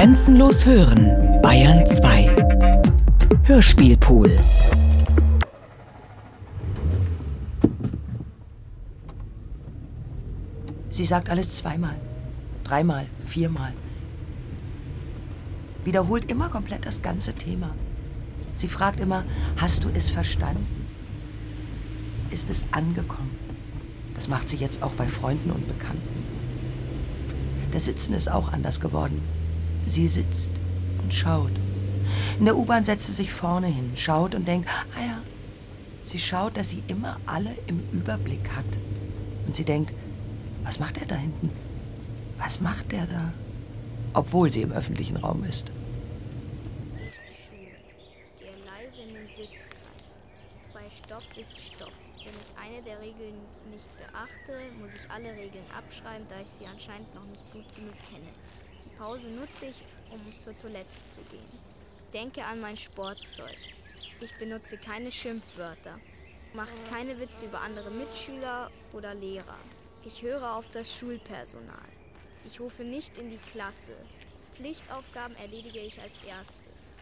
[0.00, 2.34] Grenzenlos hören, Bayern 2.
[3.42, 4.34] Hörspielpool.
[10.90, 11.96] Sie sagt alles zweimal,
[12.64, 13.74] dreimal, viermal.
[15.84, 17.68] Wiederholt immer komplett das ganze Thema.
[18.54, 19.24] Sie fragt immer,
[19.58, 20.66] hast du es verstanden?
[22.30, 23.36] Ist es angekommen?
[24.14, 26.24] Das macht sie jetzt auch bei Freunden und Bekannten.
[27.70, 29.39] Das Sitzen ist auch anders geworden.
[29.86, 30.50] Sie sitzt
[31.02, 31.52] und schaut.
[32.38, 35.18] In der U-Bahn setzt sie sich vorne hin, schaut und denkt, ah ja.
[36.04, 38.64] Sie schaut, dass sie immer alle im Überblick hat.
[39.46, 39.92] Und sie denkt,
[40.64, 41.50] was macht er da hinten?
[42.38, 43.32] Was macht der da?
[44.12, 45.70] Obwohl sie im öffentlichen Raum ist.
[51.10, 51.92] Stopp ist Stopp.
[52.18, 53.34] Wenn ich eine der Regeln
[53.70, 57.94] nicht beachte, muss ich alle Regeln abschreiben, da ich sie anscheinend noch nicht gut genug
[58.10, 58.30] kenne.
[59.00, 61.40] Pause nutze ich, um zur Toilette zu gehen.
[62.12, 63.56] Denke an mein Sportzeug.
[64.20, 65.98] Ich benutze keine Schimpfwörter.
[66.52, 69.56] Mache keine Witze über andere Mitschüler oder Lehrer.
[70.04, 71.88] Ich höre auf das Schulpersonal.
[72.46, 73.96] Ich rufe nicht in die Klasse.
[74.54, 76.94] Pflichtaufgaben erledige ich als erstes.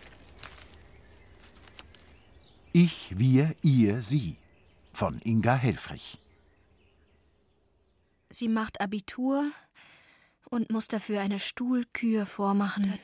[2.73, 4.37] Ich, wir, ihr, sie
[4.93, 6.21] von Inga Helfrich.
[8.31, 9.51] Sie macht Abitur
[10.51, 12.99] und muss dafür eine Stuhlkür vormachen.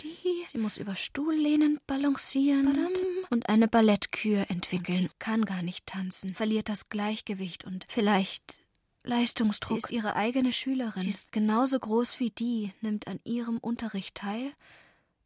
[0.52, 2.88] Sie muss über Stuhllehnen balancieren
[3.30, 4.96] und eine Ballettkür entwickeln.
[4.96, 8.60] Sie kann gar nicht tanzen, verliert das Gleichgewicht und vielleicht
[9.02, 9.78] Leistungsdruck.
[9.78, 11.02] Sie ist ihre eigene Schülerin.
[11.02, 14.52] Sie ist genauso groß wie die, nimmt an ihrem Unterricht teil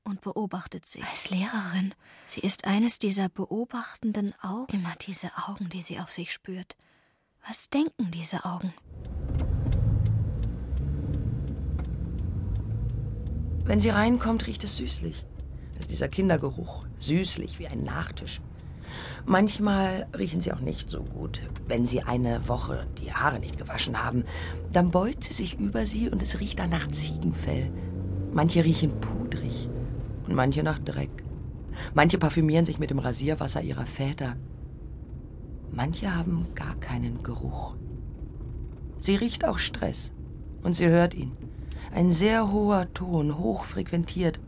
[0.02, 1.02] und beobachtet sie.
[1.02, 1.94] Als Lehrerin.
[2.27, 4.78] Sie ist eines dieser beobachtenden Augen.
[4.78, 6.77] Immer diese Augen, die sie auf sich spürt.
[7.46, 8.74] Was denken diese Augen?
[13.69, 15.27] Wenn sie reinkommt, riecht es süßlich.
[15.74, 16.86] Das ist dieser Kindergeruch.
[17.00, 18.41] Süßlich, wie ein Nachtisch.
[19.27, 21.42] Manchmal riechen sie auch nicht so gut.
[21.67, 24.24] Wenn sie eine Woche die Haare nicht gewaschen haben,
[24.73, 27.70] dann beugt sie sich über sie und es riecht dann nach Ziegenfell.
[28.33, 29.68] Manche riechen pudrig
[30.27, 31.23] und manche nach Dreck.
[31.92, 34.36] Manche parfümieren sich mit dem Rasierwasser ihrer Väter.
[35.70, 37.77] Manche haben gar keinen Geruch.
[38.98, 40.11] Sie riecht auch Stress
[40.62, 41.36] und sie hört ihn.
[41.94, 44.40] Ein sehr hoher Ton, hoch frequentiert.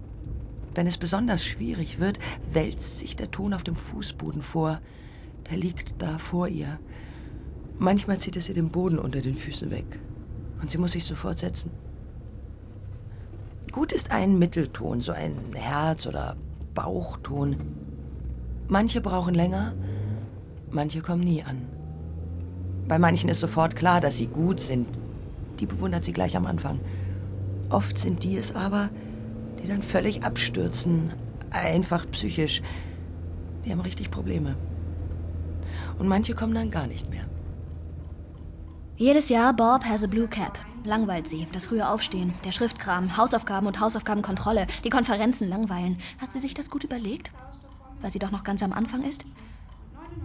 [0.74, 2.18] Wenn es besonders schwierig wird,
[2.52, 4.80] wälzt sich der Ton auf dem Fußboden vor.
[5.50, 6.78] Der liegt da vor ihr.
[7.78, 9.98] Manchmal zieht es ihr den Boden unter den Füßen weg.
[10.60, 11.70] Und sie muss sich sofort setzen.
[13.72, 16.36] Gut ist ein Mittelton, so ein Herz- oder
[16.74, 17.56] Bauchton.
[18.68, 19.74] Manche brauchen länger,
[20.70, 21.62] manche kommen nie an.
[22.86, 24.88] Bei manchen ist sofort klar, dass sie gut sind.
[25.60, 26.80] Die bewundert sie gleich am Anfang.
[27.70, 28.91] Oft sind die es aber,
[29.62, 31.12] die dann völlig abstürzen,
[31.50, 32.62] einfach psychisch.
[33.64, 34.56] Die haben richtig Probleme.
[35.98, 37.26] Und manche kommen dann gar nicht mehr.
[38.97, 40.58] Jedes Jahr Bob has a blue cap.
[40.82, 41.47] Langweilt sie.
[41.53, 45.98] Das frühe Aufstehen, der Schriftkram, Hausaufgaben und Hausaufgabenkontrolle, die Konferenzen langweilen.
[46.19, 47.31] Hat sie sich das gut überlegt?
[48.00, 49.25] Weil sie doch noch ganz am Anfang ist?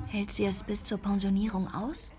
[0.08, 2.12] Hält sie es bis zur Pensionierung aus?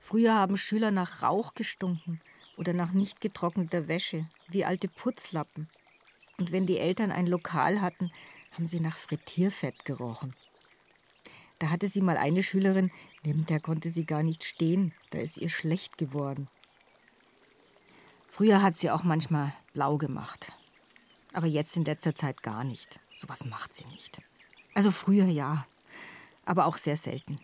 [0.00, 2.20] Früher haben Schüler nach Rauch gestunken
[2.56, 5.68] oder nach nicht getrockneter Wäsche, wie alte Putzlappen.
[6.38, 8.10] Und wenn die Eltern ein Lokal hatten,
[8.52, 10.34] haben sie nach Frittierfett gerochen.
[11.58, 12.90] Da hatte sie mal eine Schülerin,
[13.22, 16.48] neben der konnte sie gar nicht stehen, da ist ihr schlecht geworden.
[18.28, 20.52] Früher hat sie auch manchmal blau gemacht.
[21.32, 22.98] Aber jetzt in letzter Zeit gar nicht.
[23.16, 24.20] Sowas macht sie nicht.
[24.74, 25.66] Also früher ja,
[26.44, 27.38] aber auch sehr selten.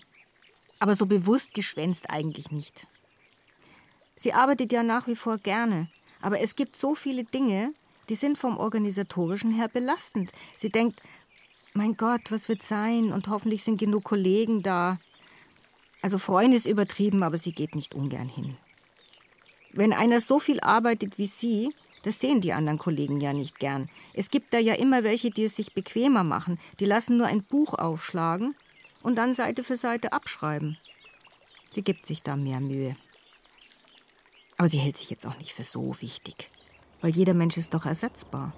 [0.79, 2.87] Aber so bewusst geschwänzt eigentlich nicht.
[4.19, 5.89] Sie arbeitet ja nach wie vor gerne,
[6.21, 7.73] aber es gibt so viele Dinge,
[8.09, 10.33] die sind vom organisatorischen her belastend.
[10.57, 11.01] Sie denkt,
[11.75, 13.13] mein Gott, was wird sein?
[13.13, 14.99] Und hoffentlich sind genug Kollegen da.
[16.03, 18.57] Also Freunde ist übertrieben, aber sie geht nicht ungern hin.
[19.73, 23.89] Wenn einer so viel arbeitet wie sie, das sehen die anderen Kollegen ja nicht gern.
[24.15, 26.59] Es gibt da ja immer welche, die es sich bequemer machen.
[26.81, 28.57] Die lassen nur ein Buch aufschlagen
[29.03, 30.79] und dann Seite für Seite abschreiben.
[31.71, 32.97] Sie gibt sich da mehr Mühe.
[34.59, 36.51] Aber sie hält sich jetzt auch nicht für so wichtig,
[37.01, 38.53] weil jeder Mensch ist doch ersetzbar.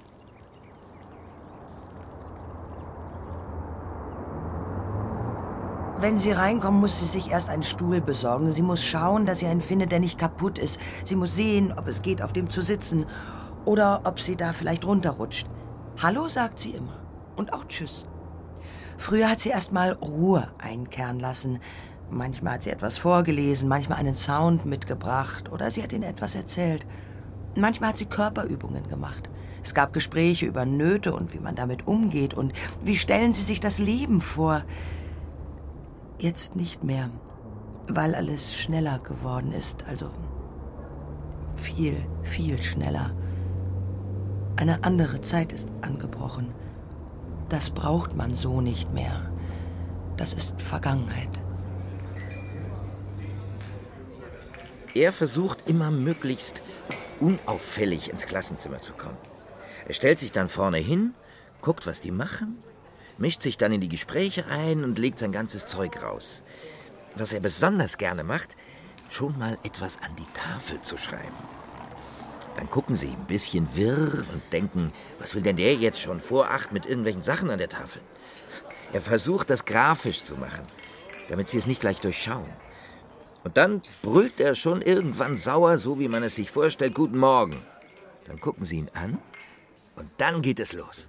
[5.99, 8.51] Wenn sie reinkommen, muss sie sich erst einen Stuhl besorgen.
[8.53, 10.81] Sie muss schauen, dass sie einen findet, der nicht kaputt ist.
[11.05, 13.05] Sie muss sehen, ob es geht, auf dem zu sitzen.
[13.67, 15.47] Oder ob sie da vielleicht runterrutscht.
[16.03, 16.99] Hallo sagt sie immer.
[17.37, 18.07] Und auch Tschüss.
[18.97, 21.61] Früher hat sie erst mal Ruhe einkehren lassen.
[22.11, 26.85] Manchmal hat sie etwas vorgelesen, manchmal einen Sound mitgebracht oder sie hat ihnen etwas erzählt.
[27.55, 29.31] Manchmal hat sie Körperübungen gemacht.
[29.63, 32.53] Es gab Gespräche über Nöte und wie man damit umgeht und
[32.85, 34.63] wie stellen sie sich das Leben vor.
[36.19, 37.11] Jetzt nicht mehr,
[37.89, 40.11] weil alles schneller geworden ist, also
[41.57, 43.11] viel, viel schneller.
[44.57, 46.53] Eine andere Zeit ist angebrochen.
[47.49, 49.31] Das braucht man so nicht mehr.
[50.17, 51.41] Das ist Vergangenheit.
[54.95, 56.63] Er versucht immer möglichst
[57.21, 59.19] unauffällig ins Klassenzimmer zu kommen.
[59.87, 61.15] Er stellt sich dann vorne hin,
[61.61, 62.63] guckt, was die machen,
[63.19, 66.43] mischt sich dann in die Gespräche ein und legt sein ganzes Zeug raus.
[67.17, 68.57] Was er besonders gerne macht,
[69.09, 71.37] schon mal etwas an die Tafel zu schreiben.
[72.57, 76.51] Dann gucken sie ein bisschen wirr und denken, was will denn der jetzt schon vor
[76.51, 78.03] acht mit irgendwelchen Sachen an der Tafel?
[78.93, 80.65] Er versucht, das grafisch zu machen,
[81.29, 82.51] damit sie es nicht gleich durchschauen.
[83.45, 87.57] Und dann brüllt er schon irgendwann sauer, so wie man es sich vorstellt, Guten Morgen.
[88.27, 89.19] Dann gucken sie ihn an
[89.97, 91.09] und dann geht es los.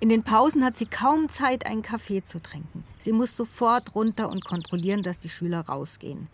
[0.00, 2.84] In den Pausen hat sie kaum Zeit, einen Kaffee zu trinken.
[2.98, 6.28] Sie muss sofort runter und kontrollieren, dass die Schüler rausgehen.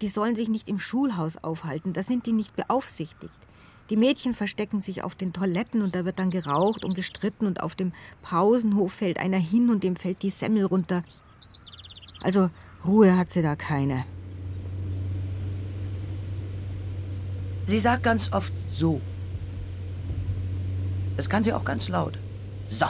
[0.00, 3.34] Die sollen sich nicht im Schulhaus aufhalten, da sind die nicht beaufsichtigt.
[3.90, 7.62] Die Mädchen verstecken sich auf den Toiletten und da wird dann geraucht und gestritten und
[7.62, 7.92] auf dem
[8.22, 11.02] Pausenhof fällt einer hin und dem fällt die Semmel runter.
[12.20, 12.50] Also
[12.84, 14.04] Ruhe hat sie da keine.
[17.66, 19.00] Sie sagt ganz oft so.
[21.16, 22.18] Das kann sie auch ganz laut.
[22.70, 22.86] So.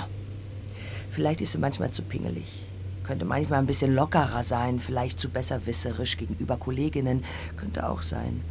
[1.11, 2.62] Vielleicht ist sie manchmal zu pingelig.
[3.02, 7.25] Könnte manchmal ein bisschen lockerer sein, vielleicht zu besserwisserisch gegenüber Kolleginnen.
[7.56, 8.43] Könnte auch sein.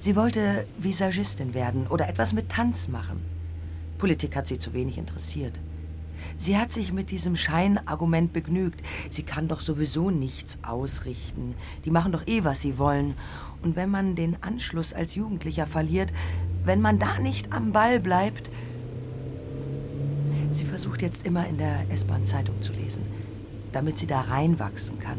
[0.00, 3.20] Sie wollte Visagistin werden oder etwas mit Tanz machen.
[3.98, 5.60] Politik hat sie zu wenig interessiert.
[6.38, 8.80] Sie hat sich mit diesem Scheinargument begnügt.
[9.10, 11.54] Sie kann doch sowieso nichts ausrichten.
[11.84, 13.14] Die machen doch eh, was sie wollen.
[13.62, 16.12] Und wenn man den Anschluss als Jugendlicher verliert,
[16.64, 18.50] wenn man da nicht am Ball bleibt.
[20.52, 23.02] Sie versucht jetzt immer in der S-Bahn-Zeitung zu lesen,
[23.72, 25.18] damit sie da reinwachsen kann.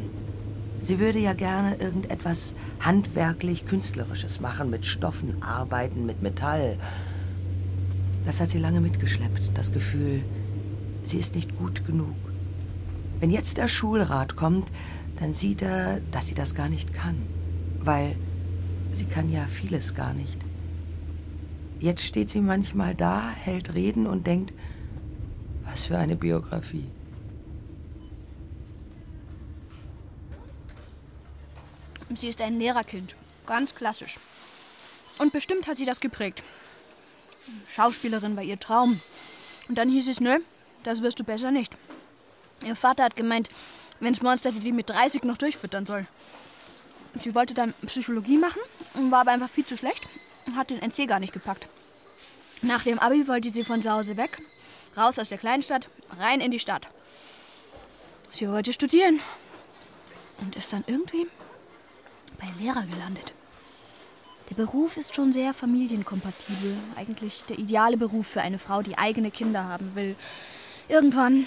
[0.82, 6.78] Sie würde ja gerne irgendetwas handwerklich-künstlerisches machen, mit Stoffen arbeiten, mit Metall.
[8.26, 10.24] Das hat sie lange mitgeschleppt, das Gefühl,
[11.04, 12.16] sie ist nicht gut genug.
[13.20, 14.68] Wenn jetzt der Schulrat kommt,
[15.20, 17.28] dann sieht er, dass sie das gar nicht kann,
[17.80, 18.16] weil
[18.92, 20.40] sie kann ja vieles gar nicht.
[21.80, 24.54] Jetzt steht sie manchmal da, hält Reden und denkt,
[25.64, 26.88] was für eine Biografie.
[32.14, 33.16] Sie ist ein Lehrerkind,
[33.48, 34.20] ganz klassisch.
[35.18, 36.44] Und bestimmt hat sie das geprägt.
[37.68, 39.00] Schauspielerin war ihr Traum.
[39.70, 40.40] Und dann hieß es, nö,
[40.84, 41.74] das wirst du besser nicht.
[42.64, 43.50] Ihr Vater hat gemeint,
[44.00, 46.06] wenn's Monster die mit 30 noch durchfüttern soll.
[47.20, 48.62] Sie wollte dann Psychologie machen,
[49.10, 50.04] war aber einfach viel zu schlecht
[50.46, 51.68] und hat den NC gar nicht gepackt.
[52.62, 54.42] Nach dem Abi wollte sie von zu Hause weg,
[54.96, 55.88] raus aus der Kleinstadt,
[56.18, 56.88] rein in die Stadt.
[58.34, 59.20] Sie wollte studieren
[60.40, 61.28] und ist dann irgendwie
[62.40, 63.34] bei Lehrer gelandet.
[64.50, 66.76] Der Beruf ist schon sehr familienkompatibel.
[66.96, 70.16] Eigentlich der ideale Beruf für eine Frau, die eigene Kinder haben will.
[70.92, 71.46] Irgendwann,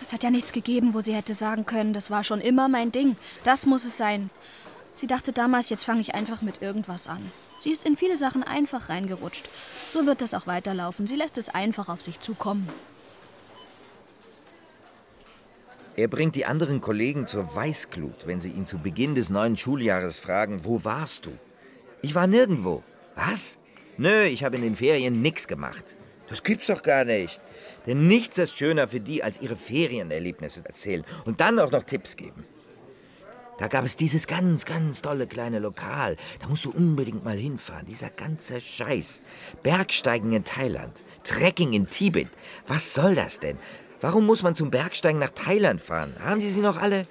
[0.00, 2.90] es hat ja nichts gegeben, wo sie hätte sagen können, das war schon immer mein
[2.90, 3.16] Ding.
[3.44, 4.30] Das muss es sein.
[4.94, 7.20] Sie dachte damals, jetzt fange ich einfach mit irgendwas an.
[7.62, 9.50] Sie ist in viele Sachen einfach reingerutscht.
[9.92, 11.06] So wird das auch weiterlaufen.
[11.06, 12.66] Sie lässt es einfach auf sich zukommen.
[15.96, 20.18] Er bringt die anderen Kollegen zur Weißglut, wenn sie ihn zu Beginn des neuen Schuljahres
[20.18, 21.32] fragen, wo warst du?
[22.00, 22.82] Ich war nirgendwo.
[23.14, 23.58] Was?
[23.98, 25.84] Nö, ich habe in den Ferien nichts gemacht.
[26.30, 27.38] Das gibt's doch gar nicht.
[27.86, 32.16] Denn nichts ist schöner für die, als ihre Ferienerlebnisse erzählen und dann auch noch Tipps
[32.16, 32.44] geben.
[33.60, 36.16] Da gab es dieses ganz, ganz tolle kleine Lokal.
[36.40, 37.84] Da musst du unbedingt mal hinfahren.
[37.84, 39.20] Dieser ganze Scheiß.
[39.62, 41.04] Bergsteigen in Thailand.
[41.24, 42.30] Trekking in Tibet.
[42.66, 43.58] Was soll das denn?
[44.00, 46.14] Warum muss man zum Bergsteigen nach Thailand fahren?
[46.20, 47.06] Haben die sie noch alle?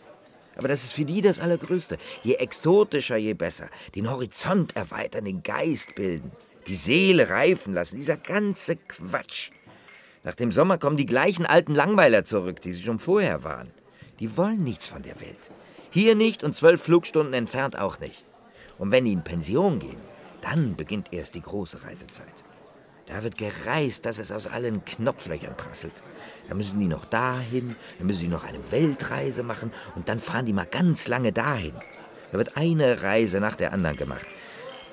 [0.55, 1.99] Aber das ist für die das Allergrößte.
[2.23, 3.69] Je exotischer, je besser.
[3.93, 6.31] Den Horizont erweitern, den Geist bilden.
[6.67, 7.97] Die Seele reifen lassen.
[7.97, 9.51] Dieser ganze Quatsch.
[10.23, 13.71] Nach dem Sommer kommen die gleichen alten Langweiler zurück, die sie schon vorher waren.
[14.19, 15.51] Die wollen nichts von der Welt.
[15.91, 18.25] Hier nicht und zwölf Flugstunden entfernt auch nicht.
[18.77, 19.99] Und wenn die in Pension gehen,
[20.41, 22.27] dann beginnt erst die große Reisezeit.
[23.07, 26.03] Da wird gereist, dass es aus allen Knopflöchern prasselt.
[26.47, 30.45] Dann müssen die noch dahin, dann müssen die noch eine Weltreise machen und dann fahren
[30.45, 31.73] die mal ganz lange dahin.
[32.31, 34.27] Da wird eine Reise nach der anderen gemacht.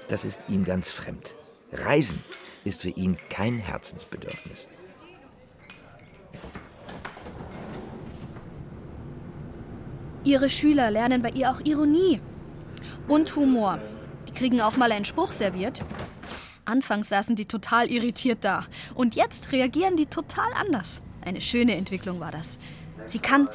[0.08, 1.34] Das ist ihm ganz fremd.
[1.72, 2.24] Reisen
[2.64, 4.68] ist für ihn kein Herzensbedürfnis.
[10.26, 12.20] Ihre Schüler lernen bei ihr auch Ironie
[13.06, 13.78] und Humor.
[14.28, 15.84] Die kriegen auch mal einen Spruch serviert.
[16.64, 18.66] Anfangs saßen die total irritiert da.
[18.96, 21.00] Und jetzt reagieren die total anders.
[21.24, 22.58] Eine schöne Entwicklung war das.
[23.04, 23.48] Sie kann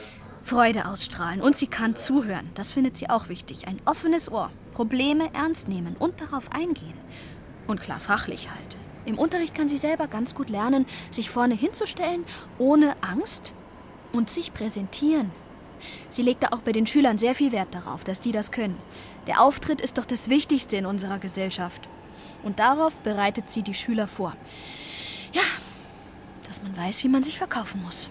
[0.43, 2.49] Freude ausstrahlen und sie kann zuhören.
[2.53, 3.67] Das findet sie auch wichtig.
[3.67, 6.97] Ein offenes Ohr, Probleme ernst nehmen und darauf eingehen.
[7.67, 8.77] Und klar, fachlich halt.
[9.05, 12.23] Im Unterricht kann sie selber ganz gut lernen, sich vorne hinzustellen,
[12.59, 13.51] ohne Angst
[14.13, 15.31] und sich präsentieren.
[16.09, 18.77] Sie legt da auch bei den Schülern sehr viel Wert darauf, dass die das können.
[19.27, 21.87] Der Auftritt ist doch das Wichtigste in unserer Gesellschaft.
[22.43, 24.35] Und darauf bereitet sie die Schüler vor.
[25.33, 25.41] Ja,
[26.47, 28.07] dass man weiß, wie man sich verkaufen muss.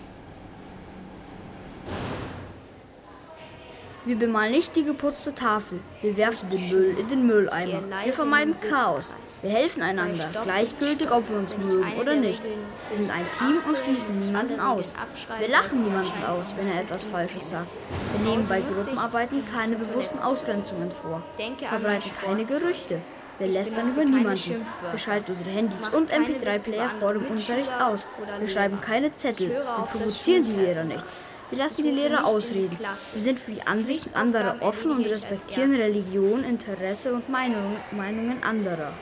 [4.06, 5.78] Wir bemalen nicht die geputzte Tafel.
[6.00, 7.82] Wir werfen den Müll in den Mülleimer.
[8.02, 9.14] Wir vermeiden Chaos.
[9.42, 12.42] Wir helfen einander, gleichgültig, ob wir uns mögen oder nicht.
[12.42, 14.94] Wir sind ein Team und schließen niemanden aus.
[15.38, 17.68] Wir lachen niemanden aus, wenn er etwas Falsches sagt.
[18.12, 21.22] Wir nehmen bei Gruppenarbeiten keine bewussten Ausgrenzungen vor.
[21.68, 23.02] Verbreiten keine Gerüchte.
[23.38, 24.66] Wir lästern über niemanden.
[24.90, 28.08] Wir schalten unsere Handys und MP3-Player vor dem Unterricht aus.
[28.38, 29.50] Wir schreiben keine Zettel.
[29.50, 31.04] Wir provozieren die Lehrer nicht.
[31.50, 32.78] Wir lassen die Lehrer ausreden.
[32.78, 38.92] Wir sind für die Ansichten anderer offen und respektieren Religion, Interesse und Meinungen, Meinungen anderer.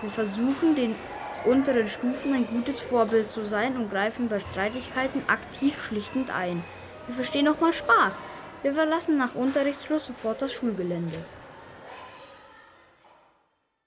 [0.00, 0.96] Wir versuchen, den
[1.44, 6.64] unteren Stufen ein gutes Vorbild zu sein und greifen bei Streitigkeiten aktiv schlichtend ein.
[7.06, 8.18] Wir verstehen auch mal Spaß.
[8.62, 11.16] Wir verlassen nach Unterrichtsschluss sofort das Schulgelände.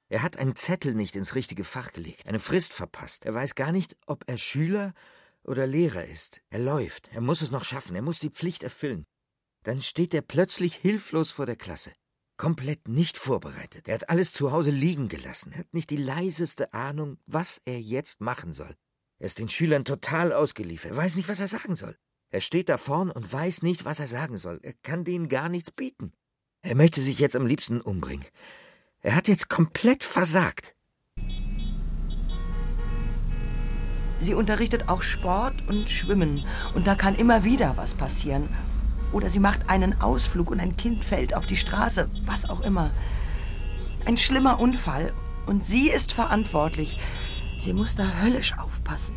[0.08, 3.26] Er hat einen Zettel nicht ins richtige Fach gelegt, eine Frist verpasst.
[3.26, 4.94] Er weiß gar nicht, ob er Schüler
[5.48, 6.42] oder Lehrer ist.
[6.50, 9.06] Er läuft, er muss es noch schaffen, er muss die Pflicht erfüllen.
[9.64, 11.92] Dann steht er plötzlich hilflos vor der Klasse.
[12.38, 13.88] Komplett nicht vorbereitet.
[13.88, 15.52] Er hat alles zu Hause liegen gelassen.
[15.54, 18.76] Er hat nicht die leiseste Ahnung, was er jetzt machen soll.
[19.20, 20.92] Er ist den Schülern total ausgeliefert.
[20.92, 21.98] Er weiß nicht, was er sagen soll.
[22.30, 24.60] Er steht da vorn und weiß nicht, was er sagen soll.
[24.62, 26.14] Er kann denen gar nichts bieten.
[26.62, 28.26] Er möchte sich jetzt am liebsten umbringen.
[29.02, 30.76] Er hat jetzt komplett versagt.
[34.20, 36.44] Sie unterrichtet auch Sport und Schwimmen.
[36.74, 38.50] Und da kann immer wieder was passieren.
[39.12, 42.92] Oder sie macht einen Ausflug und ein Kind fällt auf die Straße, was auch immer.
[44.06, 45.14] Ein schlimmer Unfall.
[45.46, 47.00] Und sie ist verantwortlich.
[47.58, 49.16] Sie muss da höllisch aufpassen.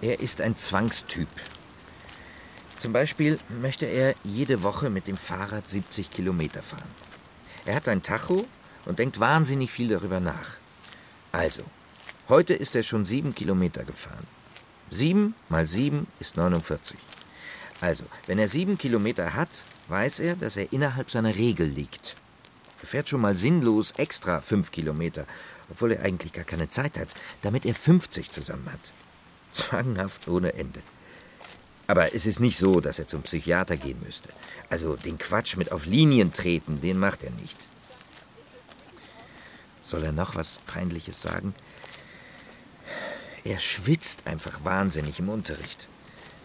[0.00, 1.28] Er ist ein Zwangstyp.
[2.78, 6.88] Zum Beispiel möchte er jede Woche mit dem Fahrrad 70 Kilometer fahren.
[7.66, 8.46] Er hat ein Tacho
[8.84, 10.58] und denkt wahnsinnig viel darüber nach.
[11.32, 11.62] Also,
[12.28, 14.26] heute ist er schon sieben Kilometer gefahren.
[14.90, 16.96] Sieben mal sieben ist 49.
[17.80, 22.16] Also, wenn er sieben Kilometer hat, weiß er, dass er innerhalb seiner Regel liegt.
[22.80, 25.26] Er fährt schon mal sinnlos extra fünf Kilometer,
[25.70, 27.08] obwohl er eigentlich gar keine Zeit hat,
[27.42, 28.92] damit er 50 zusammen hat.
[29.52, 30.80] Zwanghaft ohne Ende.
[31.86, 34.30] Aber es ist nicht so, dass er zum Psychiater gehen müsste.
[34.70, 37.56] Also den Quatsch mit auf Linien treten, den macht er nicht.
[39.88, 41.54] Soll er noch was Peinliches sagen?
[43.42, 45.88] Er schwitzt einfach wahnsinnig im Unterricht.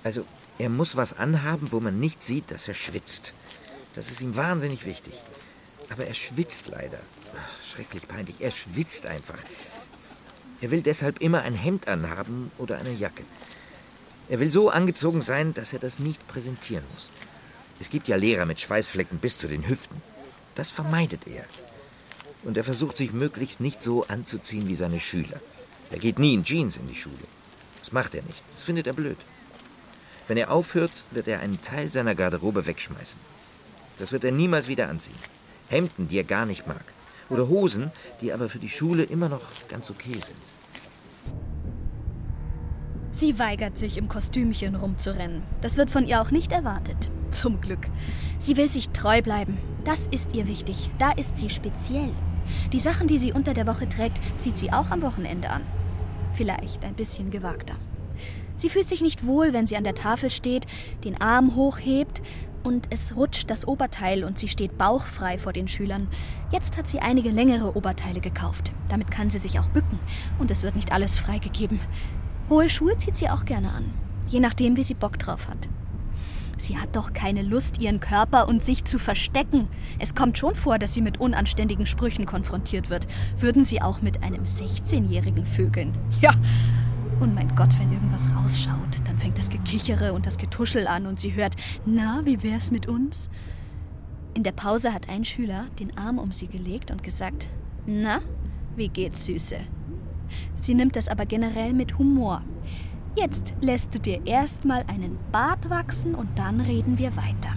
[0.06, 0.26] Also,
[0.58, 3.34] er muss was anhaben, wo man nicht sieht, dass er schwitzt.
[3.96, 5.14] Das ist ihm wahnsinnig wichtig.
[5.90, 7.00] Aber er schwitzt leider.
[7.36, 8.38] Ach, schrecklich peinlich.
[8.40, 9.40] Er schwitzt einfach.
[10.62, 13.24] Er will deshalb immer ein Hemd anhaben oder eine Jacke.
[14.30, 17.10] Er will so angezogen sein, dass er das nicht präsentieren muss.
[17.82, 20.02] Es gibt ja Lehrer mit Schweißflecken bis zu den Hüften.
[20.56, 21.44] Das vermeidet er.
[22.44, 25.40] Und er versucht sich möglichst nicht so anzuziehen wie seine Schüler.
[25.92, 27.16] Er geht nie in Jeans in die Schule.
[27.80, 28.44] Das macht er nicht.
[28.54, 29.18] Das findet er blöd.
[30.28, 33.20] Wenn er aufhört, wird er einen Teil seiner Garderobe wegschmeißen.
[33.98, 35.16] Das wird er niemals wieder anziehen.
[35.70, 36.84] Hemden, die er gar nicht mag.
[37.30, 40.40] Oder Hosen, die aber für die Schule immer noch ganz okay sind.
[43.12, 45.44] Sie weigert sich, im Kostümchen rumzurennen.
[45.62, 47.12] Das wird von ihr auch nicht erwartet.
[47.30, 47.88] Zum Glück.
[48.40, 49.58] Sie will sich treu bleiben.
[49.84, 50.90] Das ist ihr wichtig.
[50.98, 52.12] Da ist sie speziell.
[52.72, 55.62] Die Sachen, die sie unter der Woche trägt, zieht sie auch am Wochenende an.
[56.34, 57.76] Vielleicht ein bisschen gewagter.
[58.56, 60.68] Sie fühlt sich nicht wohl, wenn sie an der Tafel steht,
[61.04, 62.22] den Arm hochhebt
[62.64, 66.08] und es rutscht das Oberteil und sie steht bauchfrei vor den Schülern.
[66.52, 68.72] Jetzt hat sie einige längere Oberteile gekauft.
[68.90, 70.00] Damit kann sie sich auch bücken
[70.40, 71.80] und es wird nicht alles freigegeben.
[72.50, 73.86] Hohe Schuhe zieht sie auch gerne an,
[74.28, 75.68] je nachdem, wie sie Bock drauf hat.
[76.64, 79.68] Sie hat doch keine Lust, ihren Körper und sich zu verstecken.
[80.00, 83.06] Es kommt schon vor, dass sie mit unanständigen Sprüchen konfrontiert wird.
[83.38, 85.92] Würden sie auch mit einem 16-Jährigen vögeln?
[86.22, 86.32] Ja.
[87.20, 91.20] Und mein Gott, wenn irgendwas rausschaut, dann fängt das Gekichere und das Getuschel an und
[91.20, 91.56] sie hört,
[91.86, 93.30] na, wie wär's mit uns?
[94.34, 97.50] In der Pause hat ein Schüler den Arm um sie gelegt und gesagt,
[97.86, 98.22] na,
[98.78, 99.58] wie geht's, Süße?
[100.62, 102.42] Sie nimmt das aber generell mit Humor.
[103.16, 107.54] Jetzt lässt du dir erstmal einen Bart wachsen und dann reden wir weiter.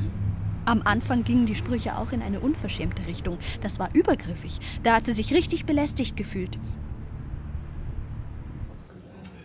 [0.67, 3.39] Am Anfang gingen die Sprüche auch in eine unverschämte Richtung.
[3.63, 4.61] Das war übergriffig.
[4.83, 6.59] Da hat sie sich richtig belästigt gefühlt.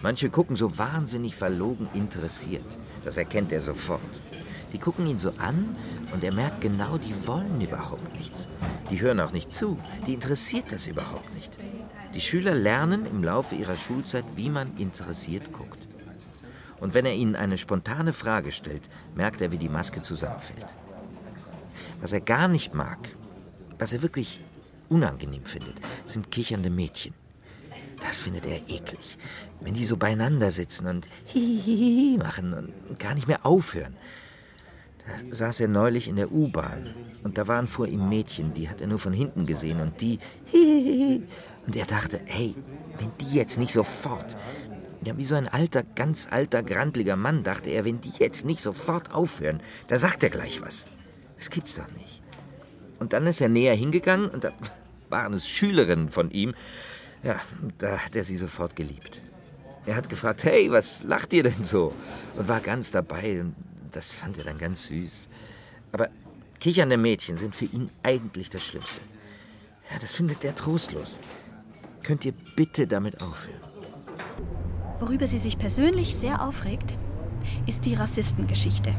[0.01, 2.77] Manche gucken so wahnsinnig verlogen interessiert.
[3.05, 4.01] Das erkennt er sofort.
[4.73, 5.75] Die gucken ihn so an
[6.11, 8.47] und er merkt genau, die wollen überhaupt nichts.
[8.89, 9.77] Die hören auch nicht zu.
[10.07, 11.51] Die interessiert das überhaupt nicht.
[12.13, 15.90] Die Schüler lernen im Laufe ihrer Schulzeit, wie man interessiert guckt.
[16.81, 20.65] Und wenn er ihnen eine spontane Frage stellt, merkt er, wie die Maske zusammenfällt.
[22.01, 22.97] Was er gar nicht mag,
[23.77, 24.41] was er wirklich
[24.89, 27.13] unangenehm findet, sind kichernde Mädchen.
[28.01, 29.19] Das findet er eklig.
[29.59, 33.95] Wenn die so beieinander sitzen und hihihi machen und gar nicht mehr aufhören.
[35.05, 38.81] Da saß er neulich in der U-Bahn und da waren vor ihm Mädchen, die hat
[38.81, 41.23] er nur von hinten gesehen und die hihihi.
[41.67, 42.55] Und er dachte, hey,
[42.97, 44.35] wenn die jetzt nicht sofort,
[45.03, 48.61] ja, wie so ein alter, ganz alter, grantliger Mann, dachte er, wenn die jetzt nicht
[48.61, 50.85] sofort aufhören, da sagt er gleich was.
[51.37, 52.21] Das gibt's doch nicht.
[52.99, 54.53] Und dann ist er näher hingegangen und da
[55.09, 56.53] waren es Schülerinnen von ihm.
[57.23, 57.39] Ja,
[57.79, 59.21] da hat er sie sofort geliebt.
[59.87, 61.93] Er hat gefragt, hey, was lacht ihr denn so?
[62.37, 63.55] Und war ganz dabei und
[63.91, 65.27] das fand er dann ganz süß.
[65.91, 66.09] Aber
[66.59, 69.01] kichernde Mädchen sind für ihn eigentlich das Schlimmste.
[69.91, 71.17] Ja, das findet er trostlos.
[72.03, 73.70] Könnt ihr bitte damit aufhören?
[75.01, 76.95] Worüber sie sich persönlich sehr aufregt,
[77.65, 78.93] ist die Rassistengeschichte.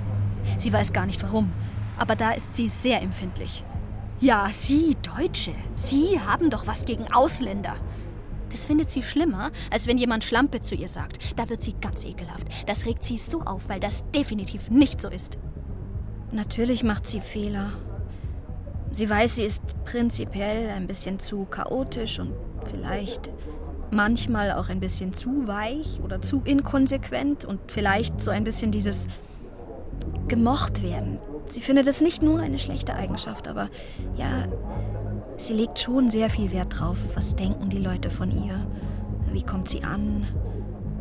[0.59, 1.52] Sie weiß gar nicht warum,
[1.97, 3.64] aber da ist sie sehr empfindlich.
[4.21, 7.76] Ja, Sie Deutsche, Sie haben doch was gegen Ausländer.
[8.50, 11.38] Das findet sie schlimmer, als wenn jemand Schlampe zu ihr sagt.
[11.38, 12.49] Da wird sie ganz ekelhaft.
[12.66, 15.38] Das regt sie so auf, weil das definitiv nicht so ist.
[16.32, 17.75] Natürlich macht sie Fehler.
[18.90, 22.35] Sie weiß, sie ist prinzipiell ein bisschen zu chaotisch und
[22.68, 23.30] vielleicht
[23.92, 29.06] manchmal auch ein bisschen zu weich oder zu inkonsequent und vielleicht so ein bisschen dieses
[30.28, 31.18] gemocht werden.
[31.49, 33.68] Sie findet es nicht nur eine schlechte Eigenschaft, aber
[34.16, 34.46] ja,
[35.37, 36.96] sie legt schon sehr viel Wert drauf.
[37.14, 38.66] Was denken die Leute von ihr?
[39.30, 40.26] Wie kommt sie an?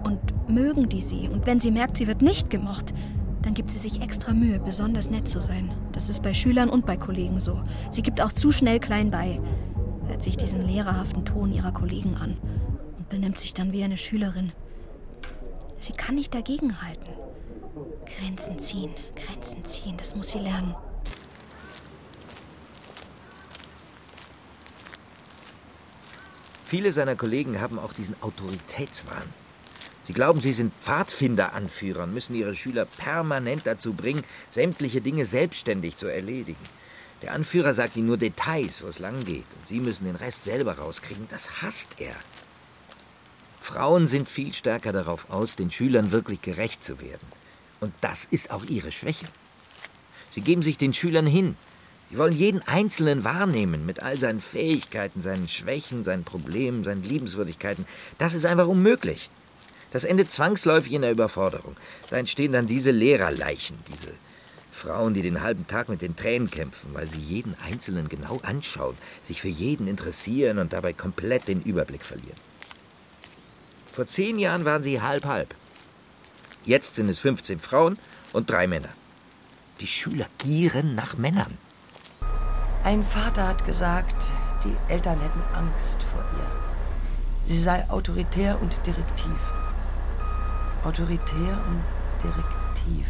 [0.03, 1.29] Und mögen die sie?
[1.29, 2.93] Und wenn sie merkt, sie wird nicht gemocht,
[3.43, 5.71] dann gibt sie sich extra Mühe, besonders nett zu sein.
[5.93, 7.59] Das ist bei Schülern und bei Kollegen so.
[7.89, 9.39] Sie gibt auch zu schnell klein bei,
[10.07, 12.37] hört sich diesen lehrerhaften Ton ihrer Kollegen an
[13.11, 14.53] benimmt sich dann wie eine Schülerin.
[15.79, 17.13] Sie kann nicht dagegenhalten.
[18.05, 20.75] Grenzen ziehen, Grenzen ziehen, das muss sie lernen.
[26.65, 29.27] Viele seiner Kollegen haben auch diesen Autoritätswahn.
[30.07, 35.97] Sie glauben, sie sind Pfadfinderanführer und müssen ihre Schüler permanent dazu bringen, sämtliche Dinge selbstständig
[35.97, 36.63] zu erledigen.
[37.21, 40.45] Der Anführer sagt ihnen nur Details, wo es lang geht, und sie müssen den Rest
[40.45, 41.27] selber rauskriegen.
[41.29, 42.15] Das hasst er.
[43.71, 47.25] Frauen sind viel stärker darauf aus, den Schülern wirklich gerecht zu werden.
[47.79, 49.25] Und das ist auch ihre Schwäche.
[50.29, 51.55] Sie geben sich den Schülern hin.
[52.09, 57.85] Sie wollen jeden Einzelnen wahrnehmen, mit all seinen Fähigkeiten, seinen Schwächen, seinen Problemen, seinen Liebenswürdigkeiten.
[58.17, 59.29] Das ist einfach unmöglich.
[59.91, 61.77] Das endet zwangsläufig in der Überforderung.
[62.09, 64.11] Da entstehen dann diese Lehrerleichen, diese
[64.73, 68.97] Frauen, die den halben Tag mit den Tränen kämpfen, weil sie jeden Einzelnen genau anschauen,
[69.25, 72.50] sich für jeden interessieren und dabei komplett den Überblick verlieren.
[73.93, 75.53] Vor zehn Jahren waren sie halb-halb.
[76.65, 77.97] Jetzt sind es 15 Frauen
[78.33, 78.89] und drei Männer.
[79.79, 81.57] Die Schüler gieren nach Männern.
[82.83, 84.15] Ein Vater hat gesagt,
[84.63, 87.51] die Eltern hätten Angst vor ihr.
[87.53, 89.39] Sie sei autoritär und direktiv.
[90.83, 91.83] Autoritär und
[92.23, 93.07] direktiv.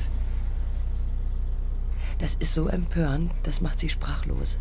[2.19, 4.59] Das ist so empörend, das macht sie sprachlos.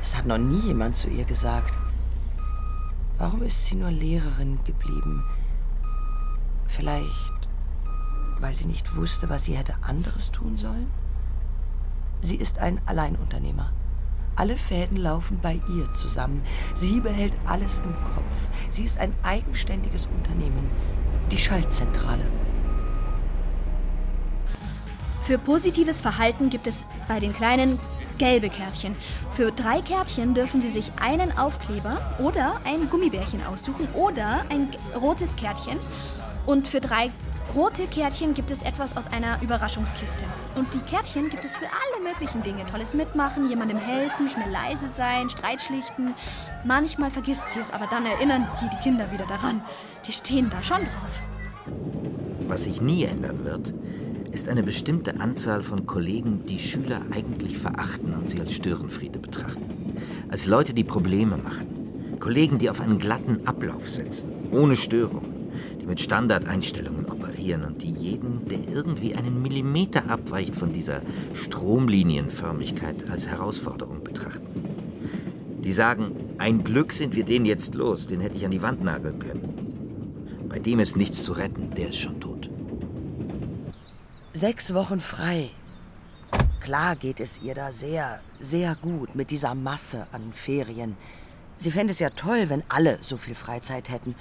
[0.00, 1.76] Das hat noch nie jemand zu ihr gesagt.
[3.18, 5.24] Warum ist sie nur Lehrerin geblieben?
[6.68, 7.48] Vielleicht,
[8.38, 10.88] weil sie nicht wusste, was sie hätte anderes tun sollen?
[12.20, 13.72] Sie ist ein Alleinunternehmer.
[14.36, 16.42] Alle Fäden laufen bei ihr zusammen.
[16.76, 18.70] Sie behält alles im Kopf.
[18.70, 20.70] Sie ist ein eigenständiges Unternehmen.
[21.32, 22.24] Die Schaltzentrale.
[25.22, 27.80] Für positives Verhalten gibt es bei den Kleinen
[28.18, 28.96] gelbe Kärtchen.
[29.32, 34.68] Für drei Kärtchen dürfen Sie sich einen Aufkleber oder ein Gummibärchen aussuchen oder ein
[35.00, 35.78] rotes Kärtchen.
[36.46, 37.10] Und für drei
[37.54, 40.24] rote Kärtchen gibt es etwas aus einer Überraschungskiste.
[40.54, 42.66] Und die Kärtchen gibt es für alle möglichen Dinge.
[42.66, 46.14] Tolles Mitmachen, jemandem helfen, schnell leise sein, Streit schlichten.
[46.64, 49.62] Manchmal vergisst sie es, aber dann erinnern sie die Kinder wieder daran.
[50.06, 51.22] Die stehen da schon drauf.
[52.48, 53.74] Was sich nie ändern wird,
[54.32, 59.96] ist eine bestimmte Anzahl von Kollegen, die Schüler eigentlich verachten und sie als Störenfriede betrachten.
[60.28, 62.16] Als Leute, die Probleme machen.
[62.20, 65.38] Kollegen, die auf einen glatten Ablauf setzen, ohne Störung
[65.88, 71.00] mit Standardeinstellungen operieren und die jeden, der irgendwie einen Millimeter abweicht von dieser
[71.32, 74.46] Stromlinienförmigkeit, als Herausforderung betrachten.
[75.64, 78.84] Die sagen, ein Glück sind wir den jetzt los, den hätte ich an die Wand
[78.84, 80.46] nageln können.
[80.48, 82.37] Bei dem ist nichts zu retten, der ist schon tot.
[84.40, 85.50] Sechs Wochen frei.
[86.60, 90.96] Klar geht es ihr da sehr, sehr gut mit dieser Masse an Ferien.
[91.56, 94.14] Sie fände es ja toll, wenn alle so viel Freizeit hätten.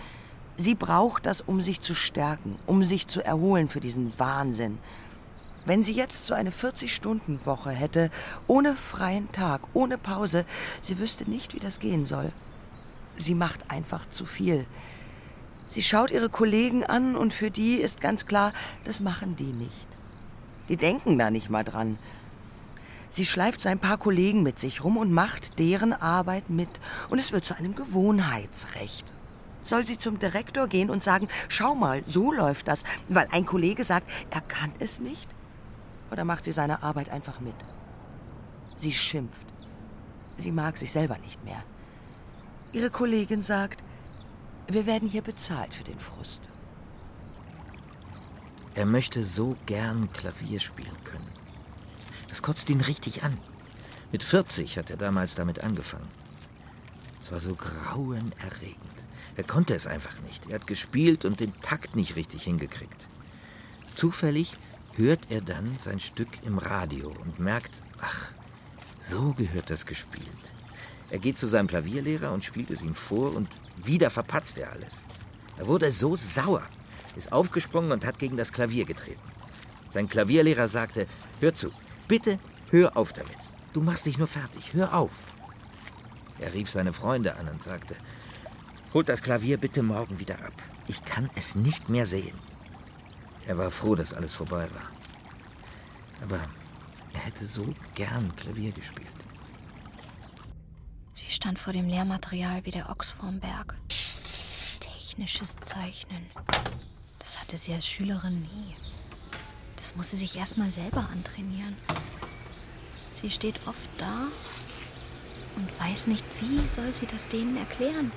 [0.56, 4.80] Sie braucht das, um sich zu stärken, um sich zu erholen für diesen Wahnsinn.
[5.65, 8.10] Wenn sie jetzt so eine 40-Stunden-Woche hätte,
[8.47, 10.45] ohne freien Tag, ohne Pause,
[10.82, 12.32] sie wüsste nicht, wie das gehen soll.
[13.17, 14.65] Sie macht einfach zu viel.
[15.67, 18.51] Sie schaut ihre Kollegen an und für die ist ganz klar,
[18.84, 19.87] das machen die nicht.
[20.69, 21.97] Die denken da nicht mal dran.
[23.10, 26.69] Sie schleift so ein paar Kollegen mit sich rum und macht deren Arbeit mit.
[27.10, 29.13] Und es wird zu einem Gewohnheitsrecht.
[29.63, 33.84] Soll sie zum Direktor gehen und sagen, schau mal, so läuft das, weil ein Kollege
[33.84, 35.27] sagt, er kann es nicht?
[36.12, 37.56] Oder macht sie seine Arbeit einfach mit?
[38.77, 39.45] Sie schimpft.
[40.38, 41.63] Sie mag sich selber nicht mehr.
[42.71, 43.84] Ihre Kollegin sagt,
[44.67, 46.49] wir werden hier bezahlt für den Frust.
[48.78, 51.28] Er möchte so gern Klavier spielen können.
[52.30, 53.36] Das kotzt ihn richtig an.
[54.12, 56.08] Mit 40 hat er damals damit angefangen.
[57.20, 58.78] Es war so grauenerregend.
[59.36, 60.46] Er konnte es einfach nicht.
[60.46, 63.08] Er hat gespielt und den Takt nicht richtig hingekriegt.
[63.96, 64.54] Zufällig
[64.96, 68.32] hört er dann sein Stück im Radio und merkt, ach,
[69.02, 70.28] so gehört das gespielt.
[71.10, 73.50] Er geht zu seinem Klavierlehrer und spielt es ihm vor und
[73.84, 75.02] wieder verpatzt er alles.
[75.58, 76.62] Er wurde so sauer,
[77.17, 79.21] ist aufgesprungen und hat gegen das Klavier getreten.
[79.91, 81.08] Sein Klavierlehrer sagte,
[81.41, 81.71] hör zu,
[82.08, 83.38] bitte hör auf damit.
[83.73, 85.12] Du machst dich nur fertig, hör auf.
[86.39, 87.95] Er rief seine Freunde an und sagte,
[88.93, 90.53] Holt das Klavier bitte morgen wieder ab.
[90.88, 92.38] Ich kann es nicht mehr sehen.
[93.45, 94.89] Er war froh, dass alles vorbei war.
[96.23, 96.39] Aber
[97.13, 99.08] er hätte so gern Klavier gespielt.
[101.13, 103.75] Sie stand vor dem Lehrmaterial wie der Ochs vorm Berg.
[104.80, 106.25] Technisches Zeichnen.
[107.28, 108.74] Das hatte sie als Schülerin nie.
[109.76, 111.76] Das musste sich erst mal selber antrainieren.
[113.22, 114.28] Sie steht oft da
[115.58, 118.13] und weiß nicht, wie soll sie das denen erklären.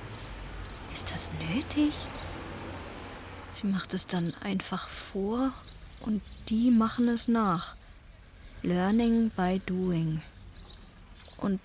[0.93, 1.93] Ist das nötig?
[3.49, 5.51] Sie macht es dann einfach vor
[6.05, 7.75] und die machen es nach.
[8.63, 10.21] Learning by doing.
[11.35, 11.59] Und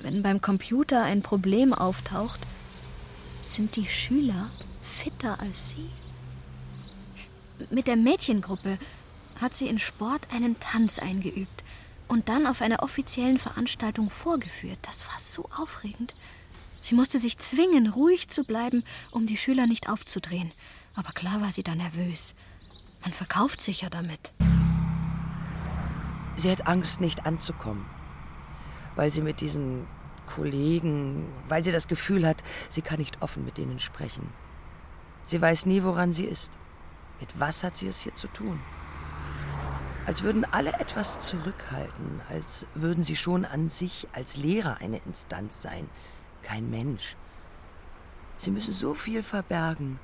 [0.00, 2.40] wenn beim Computer ein Problem auftaucht,
[3.40, 4.50] sind die Schüler
[4.82, 5.88] fitter als sie.
[7.72, 8.76] Mit der Mädchengruppe
[9.40, 11.64] hat sie in Sport einen Tanz eingeübt
[12.06, 14.78] und dann auf einer offiziellen Veranstaltung vorgeführt.
[14.82, 16.12] Das war so aufregend.
[16.74, 20.52] Sie musste sich zwingen, ruhig zu bleiben, um die Schüler nicht aufzudrehen.
[20.96, 22.34] Aber klar war sie da nervös.
[23.00, 24.32] Man verkauft sich ja damit.
[26.36, 27.86] Sie hat Angst, nicht anzukommen.
[28.96, 29.86] Weil sie mit diesen
[30.26, 34.28] Kollegen, weil sie das Gefühl hat, sie kann nicht offen mit denen sprechen.
[35.24, 36.50] Sie weiß nie, woran sie ist.
[37.22, 38.60] Mit was hat sie es hier zu tun?
[40.06, 45.62] Als würden alle etwas zurückhalten, als würden sie schon an sich als Lehrer eine Instanz
[45.62, 45.88] sein,
[46.42, 47.14] kein Mensch.
[48.38, 50.00] Sie müssen so viel verbergen.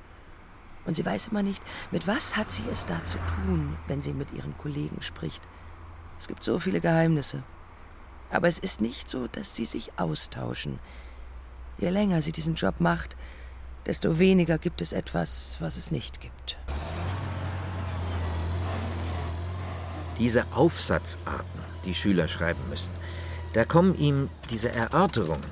[0.85, 4.13] Und sie weiß immer nicht, mit was hat sie es da zu tun, wenn sie
[4.13, 5.43] mit ihren Kollegen spricht.
[6.19, 7.43] Es gibt so viele Geheimnisse.
[8.31, 10.79] Aber es ist nicht so, dass sie sich austauschen.
[11.79, 13.17] Je länger sie diesen Job macht,
[13.85, 16.57] desto weniger gibt es etwas, was es nicht gibt.
[20.19, 22.91] Diese Aufsatzarten, die Schüler schreiben müssen,
[23.53, 25.47] da kommen ihm diese Erörterungen,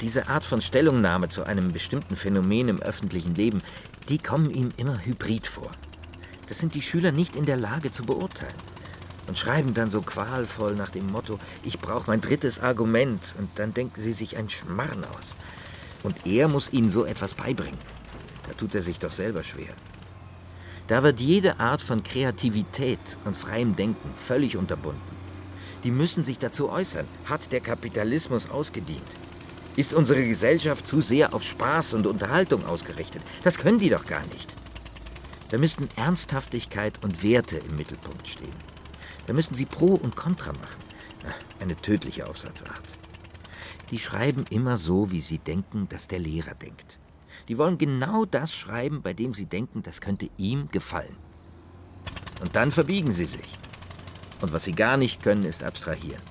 [0.00, 3.62] diese Art von Stellungnahme zu einem bestimmten Phänomen im öffentlichen Leben,
[4.08, 5.70] die kommen ihm immer hybrid vor.
[6.48, 8.54] Das sind die Schüler nicht in der Lage zu beurteilen
[9.28, 13.74] und schreiben dann so qualvoll nach dem Motto, ich brauche mein drittes Argument und dann
[13.74, 15.36] denken sie sich ein Schmarren aus.
[16.02, 17.78] Und er muss ihnen so etwas beibringen.
[18.46, 19.74] Da tut er sich doch selber schwer.
[20.88, 25.02] Da wird jede Art von Kreativität und freiem Denken völlig unterbunden.
[25.84, 27.06] Die müssen sich dazu äußern.
[27.26, 29.02] Hat der Kapitalismus ausgedient?
[29.76, 33.22] Ist unsere Gesellschaft zu sehr auf Spaß und Unterhaltung ausgerichtet?
[33.44, 34.52] Das können die doch gar nicht.
[35.50, 38.56] Da müssten Ernsthaftigkeit und Werte im Mittelpunkt stehen.
[39.26, 40.80] Da müssen sie Pro und Contra machen.
[41.60, 42.82] Eine tödliche Aufsatzart.
[43.90, 46.97] Die schreiben immer so, wie sie denken, dass der Lehrer denkt.
[47.48, 51.16] Die wollen genau das schreiben, bei dem sie denken, das könnte ihm gefallen.
[52.40, 53.48] Und dann verbiegen sie sich.
[54.40, 56.22] Und was sie gar nicht können, ist abstrahieren.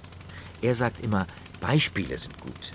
[0.61, 1.27] Er sagt immer,
[1.59, 2.71] Beispiele sind gut.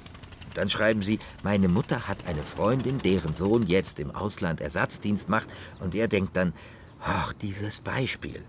[0.54, 5.48] Dann schreiben sie, meine Mutter hat eine Freundin, deren Sohn jetzt im Ausland Ersatzdienst macht,
[5.80, 6.52] und er denkt dann,
[7.00, 8.44] ach, dieses Beispiel.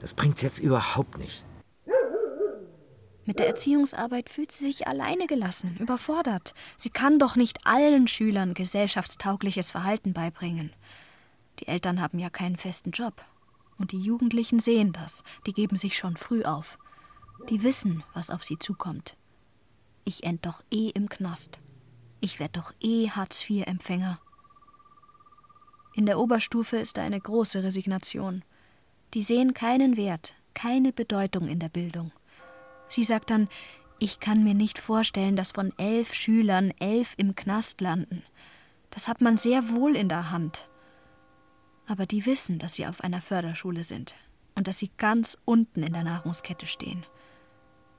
[0.00, 1.44] Das bringt's jetzt überhaupt nicht.
[3.28, 6.54] Mit der Erziehungsarbeit fühlt sie sich alleine gelassen, überfordert.
[6.78, 10.72] Sie kann doch nicht allen Schülern gesellschaftstaugliches Verhalten beibringen.
[11.60, 13.12] Die Eltern haben ja keinen festen Job.
[13.76, 16.78] Und die Jugendlichen sehen das, die geben sich schon früh auf.
[17.50, 19.14] Die wissen, was auf sie zukommt.
[20.06, 21.58] Ich end doch eh im Knast.
[22.22, 24.18] Ich werd doch eh Hartz-IV-Empfänger.
[25.94, 28.42] In der Oberstufe ist da eine große Resignation.
[29.12, 32.10] Die sehen keinen Wert, keine Bedeutung in der Bildung.
[32.88, 33.48] Sie sagt dann,
[33.98, 38.22] ich kann mir nicht vorstellen, dass von elf Schülern elf im Knast landen.
[38.90, 40.68] Das hat man sehr wohl in der Hand.
[41.86, 44.14] Aber die wissen, dass sie auf einer Förderschule sind
[44.54, 47.04] und dass sie ganz unten in der Nahrungskette stehen.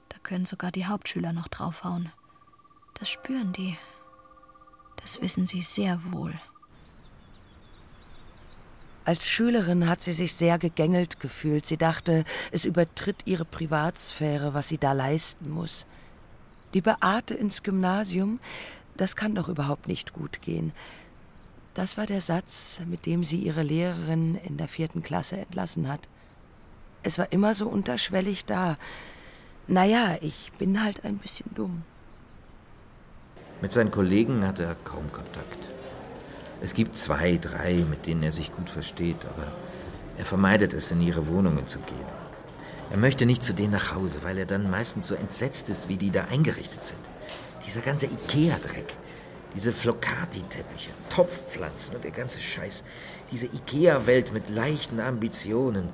[0.09, 2.11] Da können sogar die Hauptschüler noch draufhauen.
[2.95, 3.77] Das spüren die.
[4.97, 6.39] Das wissen sie sehr wohl.
[9.05, 11.65] Als Schülerin hat sie sich sehr gegängelt gefühlt.
[11.65, 15.85] Sie dachte, es übertritt ihre Privatsphäre, was sie da leisten muss.
[16.73, 18.39] Die Beate ins Gymnasium,
[18.97, 20.73] das kann doch überhaupt nicht gut gehen.
[21.73, 26.01] Das war der Satz, mit dem sie ihre Lehrerin in der vierten Klasse entlassen hat.
[27.01, 28.77] Es war immer so unterschwellig da.
[29.67, 31.83] Naja, ich bin halt ein bisschen dumm.
[33.61, 35.78] Mit seinen Kollegen hat er kaum Kontakt.
[36.61, 39.47] Es gibt zwei, drei, mit denen er sich gut versteht, aber
[40.17, 42.19] er vermeidet es, in ihre Wohnungen zu gehen.
[42.91, 45.97] Er möchte nicht zu denen nach Hause, weil er dann meistens so entsetzt ist, wie
[45.97, 46.99] die da eingerichtet sind.
[47.65, 48.95] Dieser ganze Ikea-Dreck,
[49.55, 52.83] diese Flocati-Teppiche, Topfpflanzen und der ganze Scheiß.
[53.31, 55.89] Diese Ikea-Welt mit leichten Ambitionen.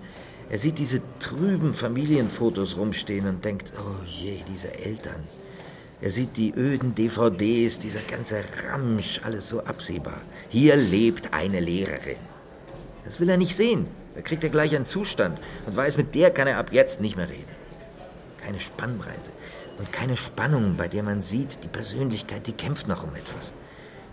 [0.49, 5.23] Er sieht diese trüben Familienfotos rumstehen und denkt, oh je, diese Eltern.
[6.01, 10.19] Er sieht die öden DVDs, dieser ganze Ramsch, alles so absehbar.
[10.49, 12.19] Hier lebt eine Lehrerin.
[13.05, 13.87] Das will er nicht sehen.
[14.15, 17.15] Da kriegt er gleich einen Zustand und weiß, mit der kann er ab jetzt nicht
[17.15, 17.55] mehr reden.
[18.41, 19.31] Keine Spannbreite
[19.77, 23.53] und keine Spannung, bei der man sieht, die Persönlichkeit, die kämpft noch um etwas.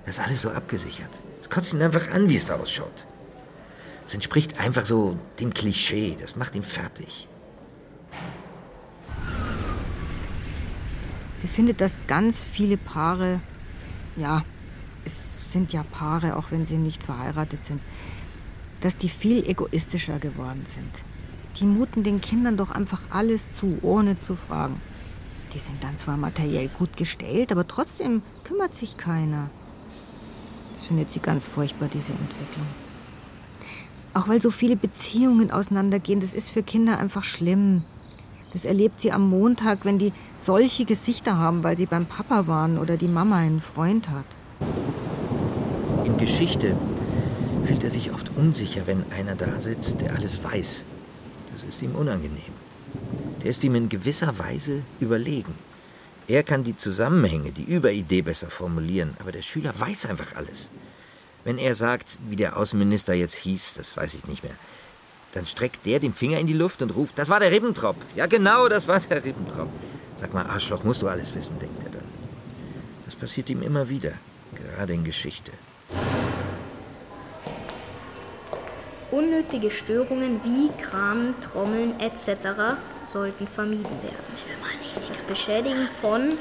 [0.04, 1.10] Das ist alles so abgesichert.
[1.40, 3.06] Es kotzt ihn einfach an, wie es da ausschaut.
[4.06, 6.16] Es entspricht einfach so dem Klischee.
[6.20, 7.28] Das macht ihn fertig.
[11.42, 13.40] Sie findet, dass ganz viele Paare,
[14.14, 14.44] ja,
[15.04, 17.82] es sind ja Paare, auch wenn sie nicht verheiratet sind,
[18.78, 21.00] dass die viel egoistischer geworden sind.
[21.56, 24.80] Die muten den Kindern doch einfach alles zu, ohne zu fragen.
[25.52, 29.50] Die sind dann zwar materiell gut gestellt, aber trotzdem kümmert sich keiner.
[30.74, 32.68] Das findet sie ganz furchtbar, diese Entwicklung.
[34.14, 37.82] Auch weil so viele Beziehungen auseinandergehen, das ist für Kinder einfach schlimm.
[38.52, 42.78] Das erlebt sie am Montag, wenn die solche Gesichter haben, weil sie beim Papa waren
[42.78, 44.24] oder die Mama einen Freund hat.
[46.04, 46.76] In Geschichte
[47.64, 50.84] fühlt er sich oft unsicher, wenn einer da sitzt, der alles weiß.
[51.52, 52.52] Das ist ihm unangenehm.
[53.42, 55.54] Der ist ihm in gewisser Weise überlegen.
[56.28, 60.70] Er kann die Zusammenhänge, die Überidee besser formulieren, aber der Schüler weiß einfach alles.
[61.44, 64.54] Wenn er sagt, wie der Außenminister jetzt hieß, das weiß ich nicht mehr,
[65.32, 67.96] dann streckt der den Finger in die Luft und ruft, das war der Ribbentrop.
[68.14, 69.68] Ja, genau, das war der Ribbentrop.
[70.16, 72.04] Sag mal, Arschloch, musst du alles wissen, denkt er dann.
[73.06, 74.12] Das passiert ihm immer wieder,
[74.54, 75.52] gerade in Geschichte.
[79.10, 82.76] Unnötige Störungen wie Kramen, Trommeln etc.
[83.04, 84.32] sollten vermieden werden.
[85.08, 86.32] Das Beschädigen von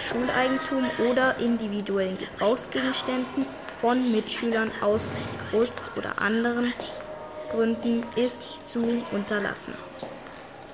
[0.00, 3.46] Schuleigentum oder individuellen Gebrauchsgegenständen
[3.80, 5.16] von Mitschülern aus
[5.50, 6.72] Frust oder anderen
[7.50, 9.74] Gründen ist zu unterlassen.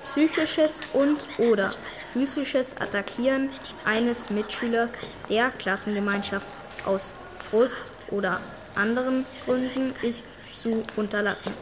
[0.05, 1.73] Psychisches und/oder
[2.13, 3.49] physisches Attackieren
[3.83, 6.45] eines Mitschülers der Klassengemeinschaft
[6.85, 7.13] aus
[7.49, 8.39] Frust oder
[8.75, 11.53] anderen Gründen ist zu unterlassen.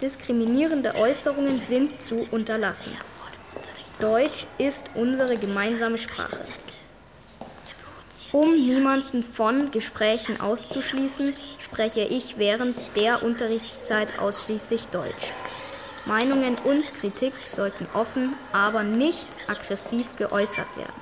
[0.00, 2.96] Diskriminierende Äußerungen sind zu unterlassen.
[4.00, 6.40] Deutsch ist unsere gemeinsame Sprache.
[8.32, 15.32] Um niemanden von Gesprächen auszuschließen, spreche ich während der Unterrichtszeit ausschließlich Deutsch.
[16.06, 20.94] Meinungen und Kritik sollten offen, aber nicht aggressiv geäußert werden.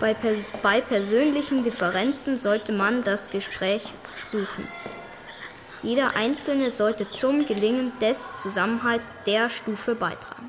[0.00, 3.84] Bei, pers bei persönlichen Differenzen sollte man das Gespräch
[4.24, 4.68] suchen.
[5.82, 10.47] Jeder Einzelne sollte zum Gelingen des Zusammenhalts der Stufe beitragen.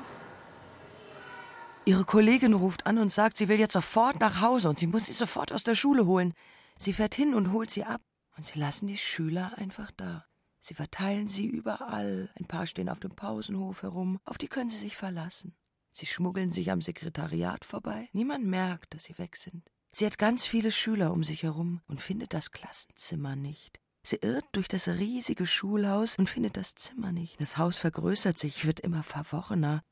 [1.86, 5.06] Ihre Kollegin ruft an und sagt, sie will jetzt sofort nach Hause und sie muss
[5.06, 6.34] sie sofort aus der Schule holen.
[6.78, 8.02] Sie fährt hin und holt sie ab.
[8.36, 10.26] Und sie lassen die Schüler einfach da.
[10.60, 12.30] Sie verteilen sie überall.
[12.38, 14.20] Ein paar stehen auf dem Pausenhof herum.
[14.24, 15.56] Auf die können sie sich verlassen.
[15.92, 18.08] Sie schmuggeln sich am Sekretariat vorbei.
[18.12, 19.70] Niemand merkt, dass sie weg sind.
[19.92, 23.80] Sie hat ganz viele Schüler um sich herum und findet das Klassenzimmer nicht.
[24.02, 27.40] Sie irrt durch das riesige Schulhaus und findet das Zimmer nicht.
[27.40, 29.82] Das Haus vergrößert sich, wird immer verworrener.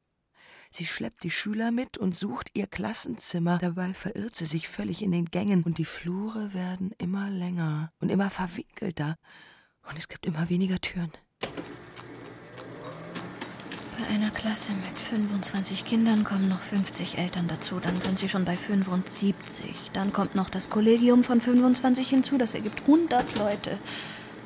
[0.70, 3.58] Sie schleppt die Schüler mit und sucht ihr Klassenzimmer.
[3.58, 8.10] Dabei verirrt sie sich völlig in den Gängen und die Flure werden immer länger und
[8.10, 9.16] immer verwinkelter
[9.88, 11.12] und es gibt immer weniger Türen.
[13.98, 17.80] Bei einer Klasse mit 25 Kindern kommen noch 50 Eltern dazu.
[17.80, 19.90] Dann sind sie schon bei 75.
[19.92, 22.38] Dann kommt noch das Kollegium von 25 hinzu.
[22.38, 23.78] Das ergibt 100 Leute,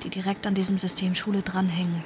[0.05, 2.03] die direkt an diesem System Schule dranhängen.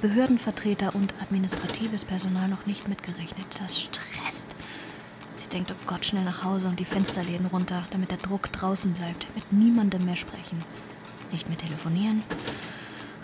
[0.00, 3.46] Behördenvertreter und administratives Personal noch nicht mitgerechnet.
[3.60, 4.46] Das stresst.
[5.36, 8.92] Sie denkt, oh Gott, schnell nach Hause und die Fensterläden runter, damit der Druck draußen
[8.94, 9.28] bleibt.
[9.34, 10.58] Mit niemandem mehr sprechen.
[11.30, 12.22] Nicht mehr telefonieren.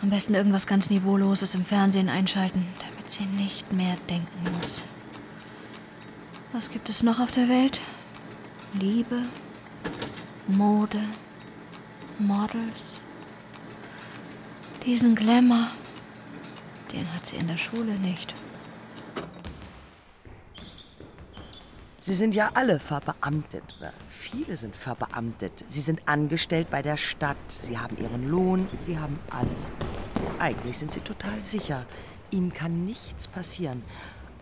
[0.00, 4.82] Am besten irgendwas ganz Niveauloses im Fernsehen einschalten, damit sie nicht mehr denken muss.
[6.52, 7.80] Was gibt es noch auf der Welt?
[8.78, 9.22] Liebe,
[10.46, 11.00] Mode,
[12.18, 13.00] Models.
[14.86, 15.68] Diesen Glamour,
[16.92, 18.34] den hat sie in der Schule nicht.
[22.00, 23.64] Sie sind ja alle verbeamtet.
[24.08, 25.52] Viele sind verbeamtet.
[25.68, 27.36] Sie sind angestellt bei der Stadt.
[27.48, 28.68] Sie haben ihren Lohn.
[28.80, 29.72] Sie haben alles.
[30.38, 31.84] Eigentlich sind sie total sicher.
[32.30, 33.82] Ihnen kann nichts passieren.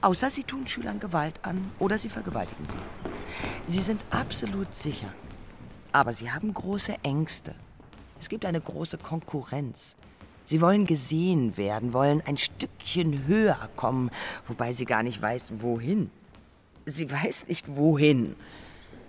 [0.00, 3.72] Außer sie tun Schülern Gewalt an oder sie vergewaltigen sie.
[3.72, 5.12] Sie sind absolut sicher.
[5.90, 7.54] Aber sie haben große Ängste.
[8.20, 9.96] Es gibt eine große Konkurrenz.
[10.46, 14.10] Sie wollen gesehen werden, wollen ein Stückchen höher kommen,
[14.46, 16.10] wobei sie gar nicht weiß, wohin.
[16.86, 18.36] Sie weiß nicht wohin.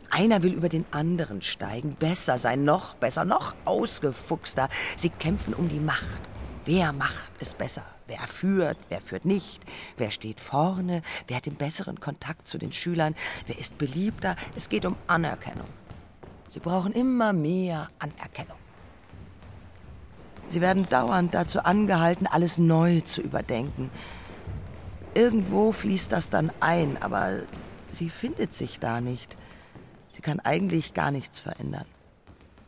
[0.10, 4.68] Einer will über den anderen steigen, besser sein, noch besser, noch ausgefuchster.
[4.96, 6.22] Sie kämpfen um die Macht.
[6.66, 7.84] Wer macht es besser?
[8.08, 9.62] Wer führt, wer führt nicht?
[9.96, 11.04] Wer steht vorne?
[11.28, 13.16] Wer hat den besseren Kontakt zu den Schülern?
[13.46, 14.36] Wer ist beliebter?
[14.56, 15.68] Es geht um Anerkennung.
[16.50, 18.58] Sie brauchen immer mehr Anerkennung.
[20.50, 23.90] Sie werden dauernd dazu angehalten, alles neu zu überdenken.
[25.14, 27.42] Irgendwo fließt das dann ein, aber
[27.92, 29.38] Sie findet sich da nicht.
[30.10, 31.86] Sie kann eigentlich gar nichts verändern.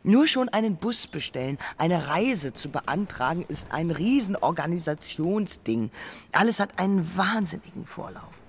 [0.02, 5.90] Nur schon einen Bus bestellen, eine Reise zu beantragen, ist ein Riesenorganisationsding.
[6.32, 8.40] Alles hat einen wahnsinnigen Vorlauf.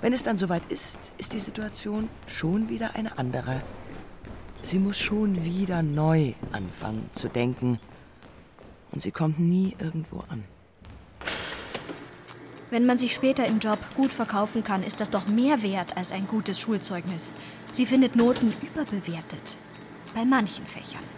[0.00, 3.60] Wenn es dann soweit ist, ist die Situation schon wieder eine andere.
[4.66, 7.78] Sie muss schon wieder neu anfangen zu denken.
[8.90, 10.42] Und sie kommt nie irgendwo an.
[12.70, 16.10] Wenn man sich später im Job gut verkaufen kann, ist das doch mehr wert als
[16.10, 17.32] ein gutes Schulzeugnis.
[17.70, 19.56] Sie findet Noten überbewertet.
[20.16, 21.15] Bei manchen Fächern.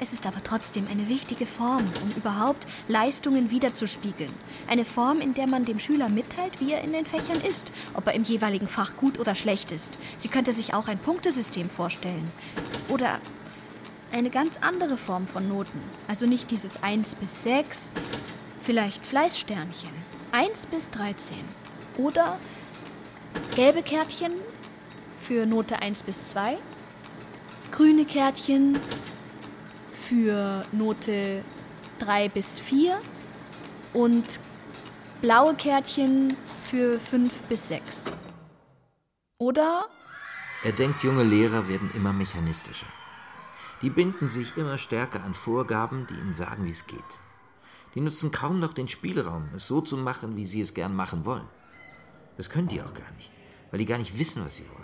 [0.00, 4.32] Es ist aber trotzdem eine wichtige Form, um überhaupt Leistungen wiederzuspiegeln.
[4.66, 8.06] Eine Form, in der man dem Schüler mitteilt, wie er in den Fächern ist, ob
[8.06, 9.98] er im jeweiligen Fach gut oder schlecht ist.
[10.18, 12.30] Sie könnte sich auch ein Punktesystem vorstellen.
[12.88, 13.20] Oder
[14.12, 15.80] eine ganz andere Form von Noten.
[16.08, 17.88] Also nicht dieses 1 bis 6,
[18.62, 19.90] vielleicht Fleißsternchen.
[20.32, 21.36] 1 bis 13.
[21.96, 22.38] Oder
[23.54, 24.32] gelbe Kärtchen
[25.20, 26.58] für Note 1 bis 2,
[27.70, 28.78] grüne Kärtchen
[30.08, 31.42] für Note
[31.98, 33.00] 3 bis 4
[33.92, 34.24] und
[35.20, 38.12] blaue Kärtchen für 5 bis 6.
[39.38, 39.86] Oder?
[40.62, 42.86] Er denkt, junge Lehrer werden immer mechanistischer.
[43.82, 47.00] Die binden sich immer stärker an Vorgaben, die ihnen sagen, wie es geht.
[47.94, 51.24] Die nutzen kaum noch den Spielraum, es so zu machen, wie sie es gern machen
[51.24, 51.48] wollen.
[52.36, 53.30] Das können die auch gar nicht,
[53.70, 54.83] weil die gar nicht wissen, was sie wollen.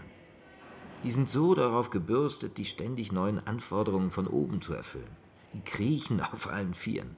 [1.03, 5.17] Die sind so darauf gebürstet, die ständig neuen Anforderungen von oben zu erfüllen.
[5.55, 7.17] Die kriechen auf allen Vieren.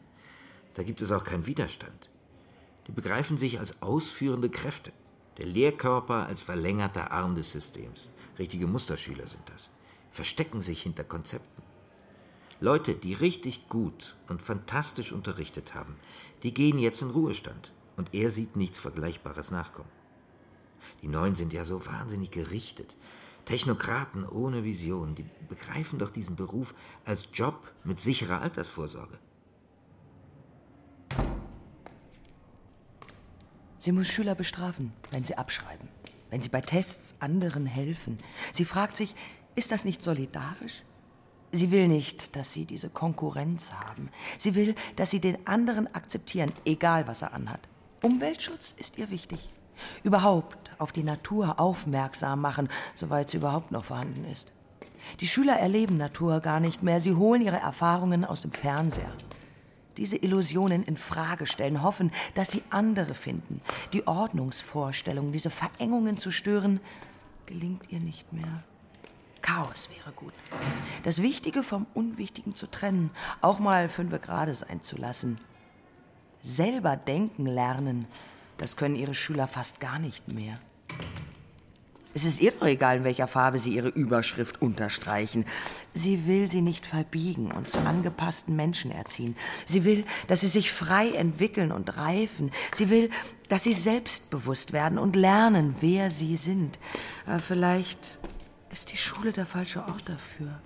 [0.74, 2.10] Da gibt es auch keinen Widerstand.
[2.86, 4.92] Die begreifen sich als ausführende Kräfte.
[5.38, 8.10] Der Lehrkörper als verlängerter Arm des Systems.
[8.38, 9.70] Richtige Musterschüler sind das.
[10.10, 11.62] Verstecken sich hinter Konzepten.
[12.60, 15.96] Leute, die richtig gut und fantastisch unterrichtet haben,
[16.44, 19.90] die gehen jetzt in Ruhestand und er sieht nichts Vergleichbares nachkommen.
[21.02, 22.94] Die Neuen sind ja so wahnsinnig gerichtet.
[23.44, 26.74] Technokraten ohne Vision, die begreifen doch diesen Beruf
[27.04, 29.18] als Job mit sicherer Altersvorsorge.
[33.78, 35.88] Sie muss Schüler bestrafen, wenn sie abschreiben,
[36.30, 38.18] wenn sie bei Tests anderen helfen.
[38.52, 39.16] Sie fragt sich,
[39.56, 40.82] ist das nicht solidarisch?
[41.50, 44.08] Sie will nicht, dass sie diese Konkurrenz haben.
[44.38, 47.68] Sie will, dass sie den anderen akzeptieren, egal was er anhat.
[48.02, 49.48] Umweltschutz ist ihr wichtig.
[50.02, 54.52] Überhaupt auf die Natur aufmerksam machen, soweit sie überhaupt noch vorhanden ist.
[55.20, 57.00] Die Schüler erleben Natur gar nicht mehr.
[57.00, 59.12] Sie holen ihre Erfahrungen aus dem Fernseher.
[59.96, 63.60] Diese Illusionen in Frage stellen, hoffen, dass sie andere finden.
[63.92, 66.80] Die Ordnungsvorstellung, diese Verengungen zu stören,
[67.46, 68.62] gelingt ihr nicht mehr.
[69.42, 70.32] Chaos wäre gut.
[71.02, 73.10] Das Wichtige vom Unwichtigen zu trennen,
[73.40, 75.38] auch mal fünfe gerade sein zu lassen.
[76.42, 78.06] Selber denken lernen,
[78.58, 80.58] das können ihre Schüler fast gar nicht mehr.
[82.14, 85.46] Es ist ihr doch egal, in welcher Farbe sie ihre Überschrift unterstreichen.
[85.94, 89.34] Sie will sie nicht verbiegen und zu angepassten Menschen erziehen.
[89.66, 92.50] Sie will, dass sie sich frei entwickeln und reifen.
[92.74, 93.08] Sie will,
[93.48, 96.78] dass sie selbstbewusst werden und lernen, wer sie sind.
[97.24, 98.18] Aber vielleicht
[98.70, 100.60] ist die Schule der falsche Ort dafür.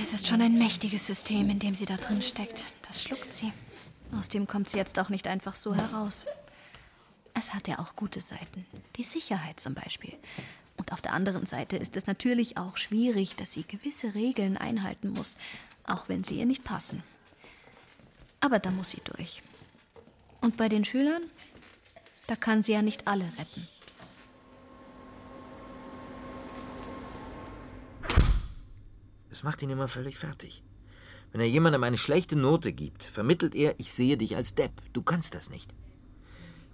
[0.00, 2.66] Es ist schon ein mächtiges System, in dem sie da drin steckt.
[2.88, 3.52] Das schluckt sie.
[4.12, 6.26] Aus dem kommt sie jetzt auch nicht einfach so heraus.
[7.34, 8.66] Es hat ja auch gute Seiten.
[8.96, 10.14] Die Sicherheit zum Beispiel.
[10.76, 15.10] Und auf der anderen Seite ist es natürlich auch schwierig, dass sie gewisse Regeln einhalten
[15.10, 15.36] muss,
[15.84, 17.02] auch wenn sie ihr nicht passen.
[18.40, 19.42] Aber da muss sie durch.
[20.40, 21.22] Und bei den Schülern?
[22.26, 23.66] Da kann sie ja nicht alle retten.
[29.30, 30.62] Das macht ihn immer völlig fertig.
[31.32, 34.72] Wenn er jemandem eine schlechte Note gibt, vermittelt er, ich sehe dich als Depp.
[34.92, 35.74] Du kannst das nicht.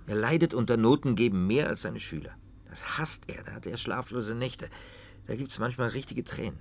[0.09, 2.35] Er leidet unter Notengeben mehr als seine Schüler.
[2.69, 4.69] Das hasst er, da hat er schlaflose Nächte.
[5.27, 6.59] Da gibt's manchmal richtige Tränen.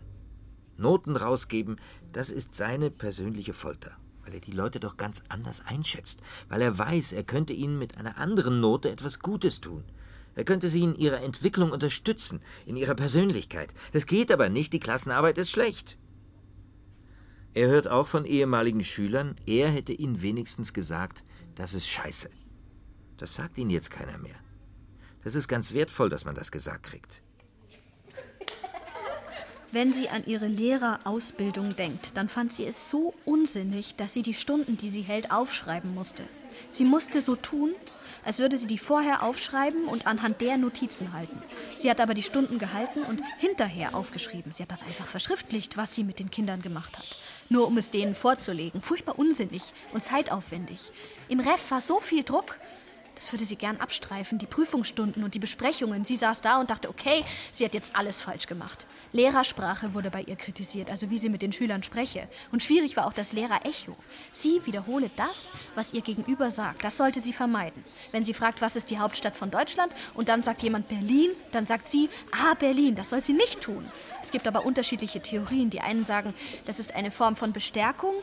[0.78, 1.78] Noten rausgeben,
[2.14, 3.92] das ist seine persönliche Folter,
[4.24, 6.20] weil er die Leute doch ganz anders einschätzt,
[6.50, 9.84] weil er weiß, er könnte ihnen mit einer anderen Note etwas Gutes tun.
[10.36, 13.74] Er könnte sie in ihrer Entwicklung unterstützen, in ihrer Persönlichkeit.
[13.92, 15.98] Das geht aber nicht, die Klassenarbeit ist schlecht.
[17.58, 21.24] Er hört auch von ehemaligen Schülern, er hätte ihnen wenigstens gesagt,
[21.56, 22.30] das ist scheiße.
[23.18, 24.36] Das sagt ihnen jetzt keiner mehr.
[25.24, 27.24] Das ist ganz wertvoll, dass man das gesagt kriegt.
[29.72, 34.36] Wenn sie an ihre Lehrerausbildung denkt, dann fand sie es so unsinnig, dass sie die
[34.36, 36.26] Stunden, die sie hält, aufschreiben musste.
[36.70, 37.72] Sie musste so tun,
[38.28, 41.42] als würde sie die vorher aufschreiben und anhand der Notizen halten.
[41.78, 44.52] Sie hat aber die Stunden gehalten und hinterher aufgeschrieben.
[44.52, 47.06] Sie hat das einfach verschriftlicht, was sie mit den Kindern gemacht hat.
[47.48, 48.82] Nur um es denen vorzulegen.
[48.82, 49.64] Furchtbar unsinnig
[49.94, 50.92] und zeitaufwendig.
[51.30, 52.60] Im Ref war so viel Druck.
[53.18, 56.06] Das würde sie gern abstreifen, die Prüfungsstunden und die Besprechungen.
[56.06, 58.86] Sie saß da und dachte, okay, sie hat jetzt alles falsch gemacht.
[59.12, 62.28] Lehrersprache wurde bei ihr kritisiert, also wie sie mit den Schülern spreche.
[62.52, 63.96] Und schwierig war auch das Lehrerecho.
[64.32, 66.84] Sie wiederhole das, was ihr Gegenüber sagt.
[66.84, 67.84] Das sollte sie vermeiden.
[68.12, 71.66] Wenn sie fragt, was ist die Hauptstadt von Deutschland, und dann sagt jemand Berlin, dann
[71.66, 72.94] sagt sie, ah, Berlin.
[72.94, 73.90] Das soll sie nicht tun.
[74.22, 75.70] Es gibt aber unterschiedliche Theorien.
[75.72, 78.14] Die einen sagen, das ist eine Form von Bestärkung.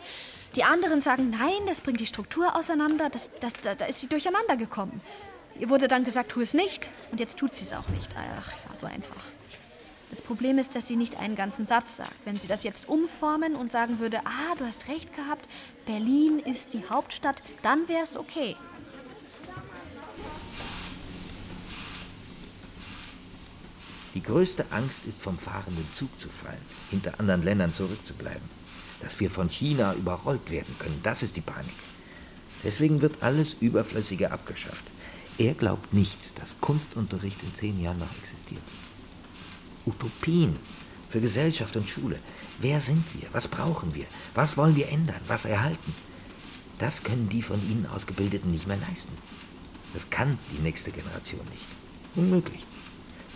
[0.57, 4.07] Die anderen sagen, nein, das bringt die Struktur auseinander, das, das, da, da ist sie
[4.07, 5.01] durcheinander gekommen.
[5.59, 8.09] Ihr wurde dann gesagt, tu es nicht, und jetzt tut sie es auch nicht.
[8.17, 9.23] Ach ja, so einfach.
[10.11, 12.15] Das Problem ist, dass sie nicht einen ganzen Satz sagt.
[12.25, 15.49] Wenn sie das jetzt umformen und sagen würde, ah, du hast recht gehabt,
[15.87, 18.55] Berlin ist die Hauptstadt, dann wäre es okay.
[24.15, 28.64] Die größte Angst ist, vom fahrenden Zug zu fallen, hinter anderen Ländern zurückzubleiben
[29.01, 31.01] dass wir von China überrollt werden können.
[31.03, 31.75] Das ist die Panik.
[32.63, 34.85] Deswegen wird alles Überflüssige abgeschafft.
[35.37, 38.63] Er glaubt nicht, dass Kunstunterricht in zehn Jahren noch existiert.
[39.85, 40.57] Utopien
[41.11, 42.19] für Gesellschaft und Schule.
[42.61, 43.29] Wer sind wir?
[43.33, 44.07] Was brauchen wir?
[44.35, 45.21] Was wollen wir ändern?
[45.27, 45.95] Was erhalten?
[46.79, 49.13] Das können die von Ihnen Ausgebildeten nicht mehr leisten.
[49.93, 51.67] Das kann die nächste Generation nicht.
[52.17, 52.65] Unmöglich.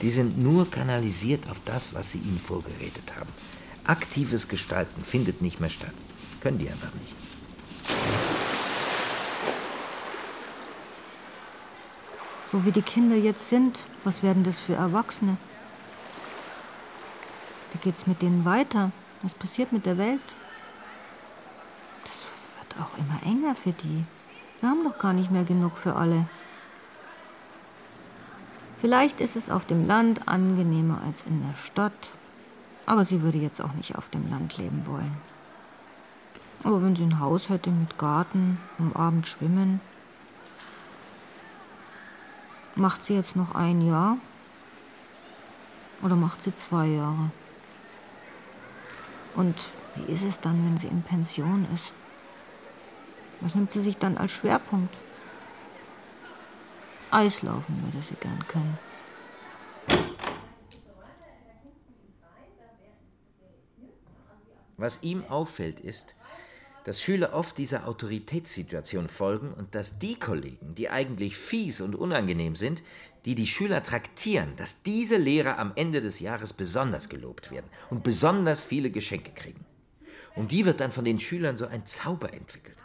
[0.02, 3.30] Die sind nur kanalisiert auf das, was sie ihnen vorgeredet haben.
[3.88, 5.94] Aktives Gestalten findet nicht mehr statt.
[6.42, 7.14] Können die einfach nicht.
[12.52, 15.38] So wie die Kinder jetzt sind, was werden das für Erwachsene?
[17.72, 18.92] Wie geht's mit denen weiter?
[19.22, 20.20] Was passiert mit der Welt?
[22.04, 22.26] Das
[22.58, 24.04] wird auch immer enger für die.
[24.60, 26.28] Wir haben doch gar nicht mehr genug für alle.
[28.82, 31.92] Vielleicht ist es auf dem Land angenehmer als in der Stadt
[32.88, 35.14] aber sie würde jetzt auch nicht auf dem Land leben wollen.
[36.64, 39.80] Aber wenn sie ein Haus hätte mit Garten, am Abend schwimmen.
[42.74, 44.16] Macht sie jetzt noch ein Jahr?
[46.00, 47.30] Oder macht sie zwei Jahre?
[49.34, 51.92] Und wie ist es dann, wenn sie in Pension ist?
[53.40, 54.94] Was nimmt sie sich dann als Schwerpunkt?
[57.10, 58.78] Eislaufen würde sie gern können.
[64.78, 66.14] Was ihm auffällt, ist,
[66.84, 72.54] dass Schüler oft dieser Autoritätssituation folgen und dass die Kollegen, die eigentlich fies und unangenehm
[72.54, 72.82] sind,
[73.24, 78.04] die die Schüler traktieren, dass diese Lehrer am Ende des Jahres besonders gelobt werden und
[78.04, 79.66] besonders viele Geschenke kriegen.
[80.36, 82.76] Und die wird dann von den Schülern so ein Zauber entwickelt.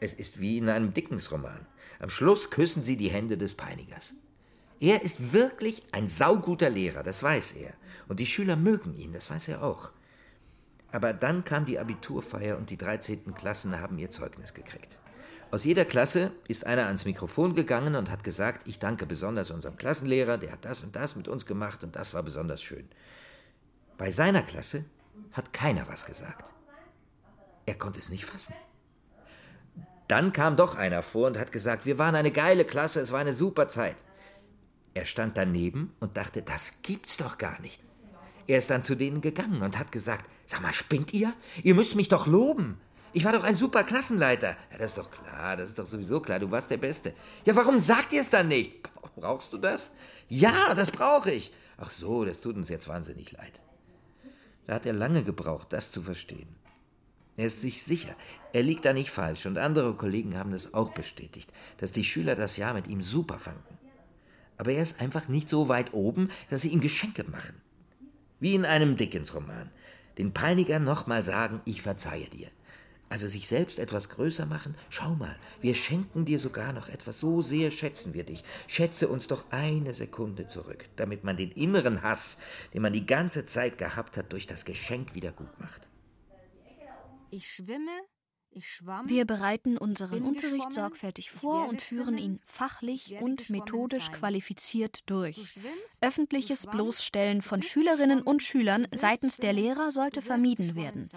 [0.00, 1.66] Es ist wie in einem Dickensroman.
[2.00, 4.14] Am Schluss küssen sie die Hände des Peinigers.
[4.80, 7.74] Er ist wirklich ein sauguter Lehrer, das weiß er.
[8.08, 9.92] Und die Schüler mögen ihn, das weiß er auch.
[10.94, 13.34] Aber dann kam die Abiturfeier und die 13.
[13.34, 14.96] Klassen haben ihr Zeugnis gekriegt.
[15.50, 19.76] Aus jeder Klasse ist einer ans Mikrofon gegangen und hat gesagt, ich danke besonders unserem
[19.76, 22.88] Klassenlehrer, der hat das und das mit uns gemacht und das war besonders schön.
[23.98, 24.84] Bei seiner Klasse
[25.32, 26.48] hat keiner was gesagt.
[27.66, 28.54] Er konnte es nicht fassen.
[30.06, 33.18] Dann kam doch einer vor und hat gesagt, wir waren eine geile Klasse, es war
[33.18, 33.96] eine super Zeit.
[34.94, 37.80] Er stand daneben und dachte, das gibt's doch gar nicht.
[38.46, 41.32] Er ist dann zu denen gegangen und hat gesagt, sag mal, spinnt ihr?
[41.62, 42.78] Ihr müsst mich doch loben.
[43.12, 44.56] Ich war doch ein super Klassenleiter.
[44.72, 47.14] Ja, das ist doch klar, das ist doch sowieso klar, du warst der Beste.
[47.44, 48.82] Ja, warum sagt ihr es dann nicht?
[49.16, 49.92] Brauchst du das?
[50.28, 51.52] Ja, das brauche ich.
[51.76, 53.60] Ach so, das tut uns jetzt wahnsinnig leid.
[54.66, 56.48] Da hat er lange gebraucht, das zu verstehen.
[57.36, 58.14] Er ist sich sicher,
[58.52, 62.36] er liegt da nicht falsch und andere Kollegen haben es auch bestätigt, dass die Schüler
[62.36, 63.78] das Jahr mit ihm super fanden.
[64.56, 67.60] Aber er ist einfach nicht so weit oben, dass sie ihm Geschenke machen.
[68.38, 69.70] Wie in einem Dickens-Roman.
[70.18, 72.48] Den Peinigern nochmal sagen, ich verzeihe dir.
[73.08, 74.74] Also sich selbst etwas größer machen.
[74.90, 77.20] Schau mal, wir schenken dir sogar noch etwas.
[77.20, 78.42] So sehr schätzen wir dich.
[78.66, 82.38] Schätze uns doch eine Sekunde zurück, damit man den inneren Hass,
[82.72, 85.86] den man die ganze Zeit gehabt hat, durch das Geschenk wieder gut macht.
[87.30, 87.90] Ich schwimme,
[88.62, 89.08] schwamm.
[89.08, 94.16] Wir bereiten unseren Unterricht sorgfältig vor und führen ihn fachlich und methodisch sein.
[94.16, 95.58] qualifiziert durch.
[96.00, 101.08] Öffentliches Bloßstellen von Schülerinnen und Schülern seitens der Lehrer sollte vermieden werden.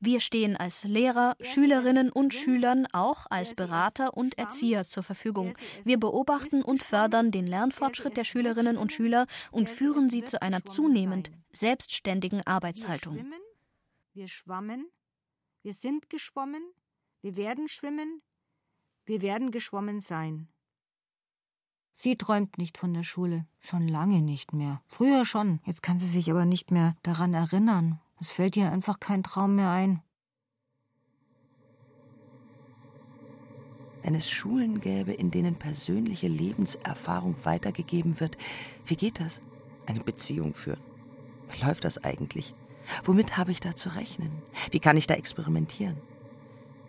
[0.00, 5.56] Wir stehen als Lehrer, Schülerinnen und Schülern auch als Berater und Erzieher zur Verfügung.
[5.82, 10.64] Wir beobachten und fördern den Lernfortschritt der Schülerinnen und Schüler und führen sie zu einer
[10.64, 13.32] zunehmend selbstständigen Arbeitshaltung.
[14.14, 14.86] Wir schwammen,
[15.62, 16.62] wir sind geschwommen,
[17.20, 18.22] wir werden schwimmen,
[19.04, 20.48] wir werden geschwommen sein.
[21.94, 24.80] Sie träumt nicht von der Schule, schon lange nicht mehr.
[24.86, 28.00] Früher schon, jetzt kann sie sich aber nicht mehr daran erinnern.
[28.20, 30.02] Es fällt ihr einfach kein Traum mehr ein.
[34.02, 38.38] Wenn es Schulen gäbe, in denen persönliche Lebenserfahrung weitergegeben wird,
[38.86, 39.40] wie geht das?
[39.86, 40.80] Eine Beziehung führen.
[41.50, 42.54] Wie läuft das eigentlich?
[43.04, 44.30] Womit habe ich da zu rechnen?
[44.70, 45.96] Wie kann ich da experimentieren?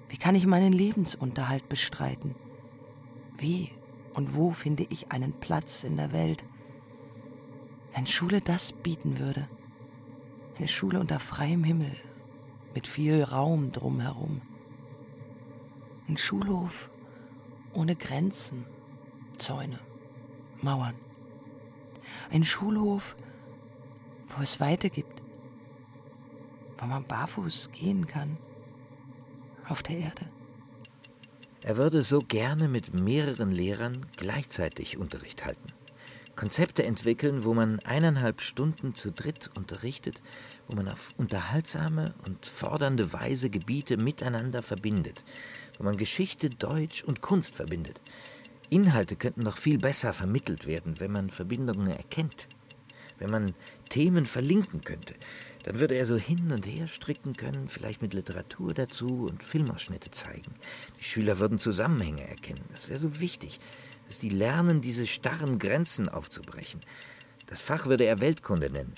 [0.10, 2.36] Wie kann ich meinen Lebensunterhalt bestreiten?
[3.38, 3.72] Wie
[4.14, 6.43] und wo finde ich einen Platz in der Welt?
[7.93, 9.47] Wenn Schule das bieten würde.
[10.58, 11.95] Eine Schule unter freiem Himmel,
[12.74, 14.41] mit viel Raum drumherum.
[16.08, 16.89] Ein Schulhof
[17.74, 18.66] ohne Grenzen,
[19.38, 19.80] Zäune,
[20.62, 20.95] Mauern.
[22.32, 23.16] Ein Schulhof,
[24.30, 25.18] wo es Weite gibt,
[26.80, 28.38] wo man barfuß gehen kann
[29.68, 30.26] auf der Erde.
[31.64, 35.74] Er würde so gerne mit mehreren Lehrern gleichzeitig Unterricht halten.
[36.38, 40.22] Konzepte entwickeln, wo man eineinhalb Stunden zu dritt unterrichtet,
[40.70, 45.26] wo man auf unterhaltsame und fordernde Weise Gebiete miteinander verbindet,
[45.78, 48.00] wo man Geschichte, Deutsch und Kunst verbindet.
[48.70, 52.48] Inhalte könnten noch viel besser vermittelt werden, wenn man Verbindungen erkennt,
[53.18, 53.54] wenn man
[53.90, 55.16] Themen verlinken könnte,
[55.70, 60.09] dann würde er so hin und her stricken können, vielleicht mit Literatur dazu und Filmausschnitte
[60.09, 60.55] zeigen.
[60.97, 62.63] Die Schüler würden Zusammenhänge erkennen.
[62.72, 63.59] Das wäre so wichtig,
[64.07, 66.80] dass die lernen, diese starren Grenzen aufzubrechen.
[67.45, 68.95] Das Fach würde er Weltkunde nennen.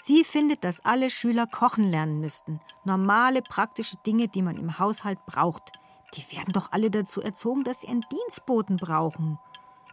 [0.00, 2.60] Sie findet, dass alle Schüler kochen lernen müssten.
[2.86, 5.70] Normale, praktische Dinge, die man im Haushalt braucht.
[6.14, 9.38] Die werden doch alle dazu erzogen, dass sie einen Dienstboten brauchen.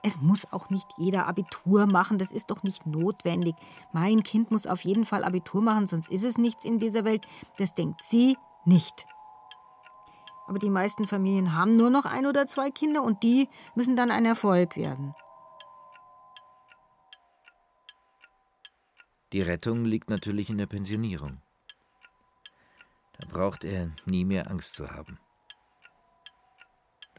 [0.04, 3.56] Es muss auch nicht jeder Abitur machen, das ist doch nicht notwendig.
[3.94, 7.28] Mein Kind muss auf jeden Fall Abitur machen, sonst ist es nichts in dieser Welt.
[7.58, 9.06] Das denkt sie nicht.
[10.48, 14.10] Aber die meisten Familien haben nur noch ein oder zwei Kinder und die müssen dann
[14.12, 15.14] ein Erfolg werden.
[19.34, 21.42] Die Rettung liegt natürlich in der Pensionierung.
[23.20, 25.20] Da braucht er nie mehr Angst zu haben.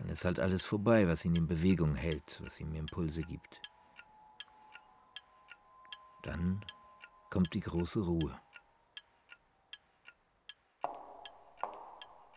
[0.03, 3.61] Dann ist halt alles vorbei, was ihn in Bewegung hält, was ihm Impulse gibt.
[6.25, 6.61] Dann
[7.31, 8.37] kommt die große Ruhe.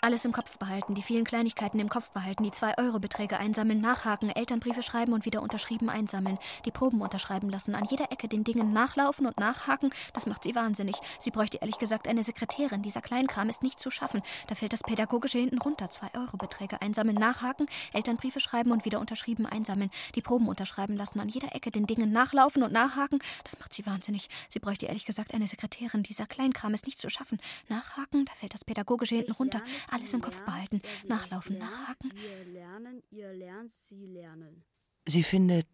[0.06, 4.84] Alles im Kopf behalten, die vielen Kleinigkeiten im Kopf behalten, die 2-Euro-Beträge einsammeln, nachhaken, Elternbriefe
[4.84, 9.26] schreiben und wieder unterschrieben einsammeln, die Proben unterschreiben lassen, an jeder Ecke den Dingen nachlaufen
[9.26, 10.96] und nachhaken, das macht sie wahnsinnig.
[11.18, 12.84] Sie bräuchte ehrlich gesagt eine Sekretärin.
[12.84, 14.22] Dieser Kleinkram ist nicht zu schaffen.
[14.46, 15.88] Da fällt das Pädagogische hinten runter.
[15.88, 21.56] 2-Euro-Beträge einsammeln, nachhaken, Elternbriefe schreiben und wieder unterschrieben einsammeln, die Proben unterschreiben lassen, an jeder
[21.56, 24.30] Ecke den Dingen nachlaufen und nachhaken, das macht sie wahnsinnig.
[24.50, 26.04] Sie bräuchte ehrlich gesagt eine Sekretärin.
[26.04, 27.40] Dieser Kleinkram ist nicht zu schaffen.
[27.70, 29.64] Nachhaken, da fällt das Pädagogische hinten runter
[29.96, 32.12] alles im Kopf behalten, nachlaufen, nachhaken.
[32.14, 34.64] Wir lernen, ihr lernt, sie lernen.
[35.06, 35.68] Sie findet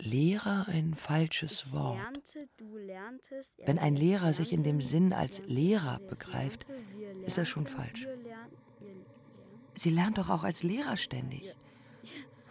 [0.00, 1.98] Lehrer ein falsches Wort.
[3.64, 6.66] Wenn ein Lehrer sich in dem Sinn als Lehrer begreift,
[7.26, 8.06] ist das schon falsch.
[9.74, 11.54] Sie lernt doch auch als Lehrer ständig.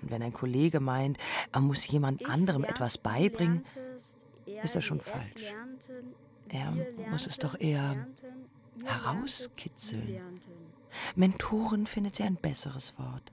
[0.01, 1.17] Und wenn ein Kollege meint,
[1.51, 3.63] er muss jemand anderem etwas beibringen,
[4.63, 5.53] ist das schon falsch.
[6.49, 6.71] Er
[7.09, 8.07] muss es doch eher
[8.85, 10.21] herauskitzeln.
[11.15, 13.31] Mentoren findet sie ein besseres Wort.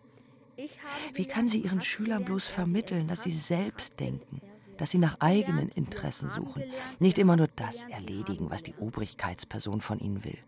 [1.15, 4.41] Wie kann sie ihren Schülern bloß vermitteln, dass sie selbst denken,
[4.77, 6.65] dass sie nach eigenen Interessen suchen,
[6.99, 10.39] nicht immer nur das erledigen, was die Obrigkeitsperson von ihnen will?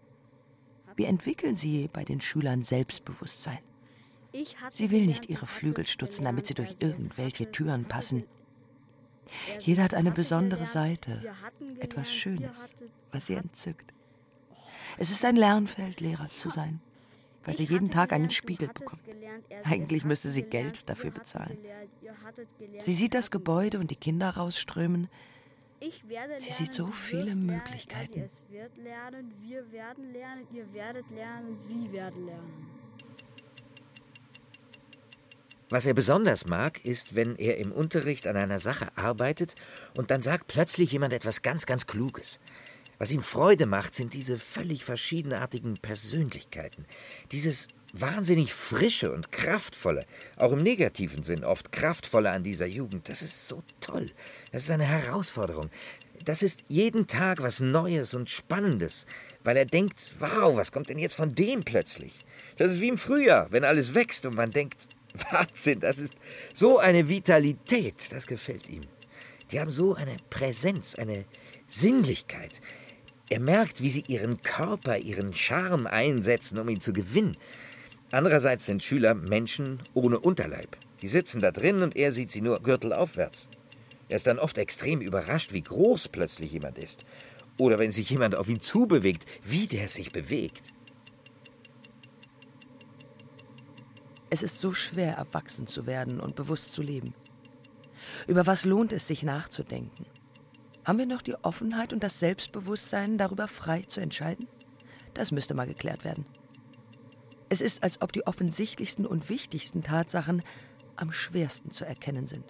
[0.94, 3.58] Wie entwickeln sie bei den Schülern Selbstbewusstsein?
[4.70, 8.24] Sie will nicht ihre Flügel stutzen, damit sie durch irgendwelche Türen passen.
[9.58, 11.22] Jeder hat eine besondere Seite,
[11.80, 12.56] etwas Schönes,
[13.12, 13.92] was sie entzückt.
[14.98, 16.80] Es ist ein Lernfeld, Lehrer zu sein
[17.47, 19.03] weil sie jeden Tag einen Spiegel bekommt.
[19.64, 21.57] Eigentlich müsste sie Geld dafür bezahlen.
[22.78, 25.09] Sie sieht das Gebäude und die Kinder rausströmen.
[25.80, 28.20] Sie sieht so viele Möglichkeiten.
[28.20, 32.66] Es wird lernen, wir werden lernen, ihr werdet lernen, sie werden lernen.
[35.68, 39.55] Was er besonders mag, ist, wenn er im Unterricht an einer Sache arbeitet
[39.97, 42.40] und dann sagt plötzlich jemand etwas ganz, ganz Kluges.
[42.99, 46.86] Was ihm Freude macht, sind diese völlig verschiedenartigen Persönlichkeiten.
[47.30, 50.05] Dieses wahnsinnig frische und kraftvolle,
[50.36, 53.09] auch im negativen Sinn oft kraftvolle an dieser Jugend.
[53.09, 54.11] Das ist so toll.
[54.53, 55.70] Das ist eine Herausforderung.
[56.24, 59.07] Das ist jeden Tag was Neues und Spannendes,
[59.44, 62.24] weil er denkt, wow, was kommt denn jetzt von dem plötzlich?
[62.57, 64.88] Das ist wie im Frühjahr, wenn alles wächst und man denkt,
[65.30, 66.16] Wahnsinn, das ist
[66.55, 68.82] so eine Vitalität, das gefällt ihm.
[69.53, 71.24] Die haben so eine Präsenz, eine
[71.68, 72.53] Sinnlichkeit.
[73.28, 77.36] Er merkt, wie sie ihren Körper, ihren Charme einsetzen, um ihn zu gewinnen.
[78.12, 80.76] Andererseits sind Schüler Menschen ohne Unterleib.
[81.02, 83.48] Die sitzen da drin und er sieht sie nur gürtelaufwärts.
[84.08, 87.04] Er ist dann oft extrem überrascht, wie groß plötzlich jemand ist.
[87.58, 90.62] Oder wenn sich jemand auf ihn zubewegt, wie der sich bewegt.
[94.30, 97.14] Es ist so schwer, erwachsen zu werden und bewusst zu leben.
[98.28, 100.06] Über was lohnt es sich nachzudenken?
[100.87, 104.47] Haben wir noch die Offenheit und das Selbstbewusstsein, darüber frei zu entscheiden?
[105.14, 106.26] Das müsste mal geklärt werden.
[107.49, 110.45] Es ist, als ob die offensichtlichsten und wichtigsten Tatsachen
[110.95, 112.45] am schwersten zu erkennen sind.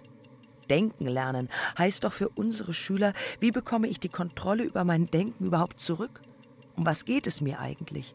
[0.69, 5.45] Denken lernen heißt doch für unsere Schüler, wie bekomme ich die Kontrolle über mein Denken
[5.45, 6.21] überhaupt zurück?
[6.75, 8.13] Um was geht es mir eigentlich?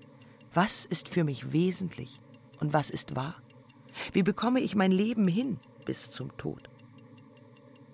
[0.55, 2.21] Was ist für mich wesentlich
[2.61, 3.35] und was ist wahr?
[4.13, 6.71] Wie bekomme ich mein Leben hin bis zum Tod?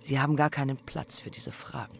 [0.02, 1.98] Sie haben gar keinen Platz für diese Fragen.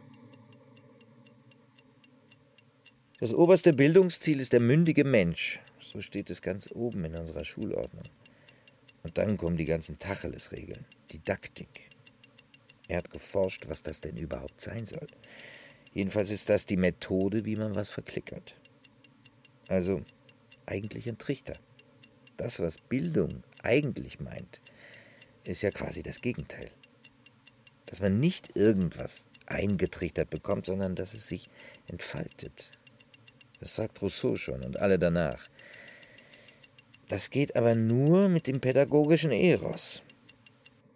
[3.21, 5.59] Das oberste Bildungsziel ist der mündige Mensch.
[5.81, 8.05] So steht es ganz oben in unserer Schulordnung.
[9.03, 11.89] Und dann kommen die ganzen Tacheles-Regeln, Didaktik.
[12.87, 15.09] Er hat geforscht, was das denn überhaupt sein soll.
[15.93, 18.55] Jedenfalls ist das die Methode, wie man was verklickert.
[19.67, 20.03] Also
[20.67, 21.59] eigentlich ein Trichter.
[22.37, 24.61] Das, was Bildung eigentlich meint,
[25.43, 26.71] ist ja quasi das Gegenteil.
[27.87, 31.51] Dass man nicht irgendwas eingetrichtert bekommt, sondern dass es sich
[31.89, 32.71] entfaltet,
[33.61, 35.49] das sagt Rousseau schon und alle danach.
[37.09, 40.03] Das geht aber nur mit dem pädagogischen Eros.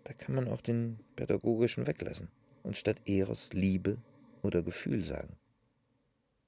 [0.05, 2.29] Da kann man auch den pädagogischen weglassen
[2.63, 3.99] und statt Eros Liebe
[4.43, 5.37] oder Gefühl sagen.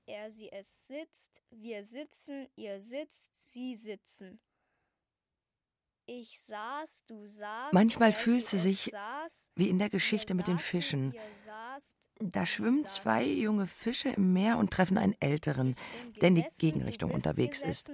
[0.07, 4.39] Er, sie, es sitzt, wir sitzen, ihr sitzt, sie sitzen.
[6.07, 7.73] Ich saß, du saßt.
[7.73, 8.93] Manchmal fühlt sie sich
[9.57, 11.15] wie in der Geschichte mit den Fischen.
[12.31, 15.77] Da schwimmen zwei junge Fische im Meer und treffen einen älteren,
[16.21, 17.91] der in die Gegenrichtung unterwegs ist.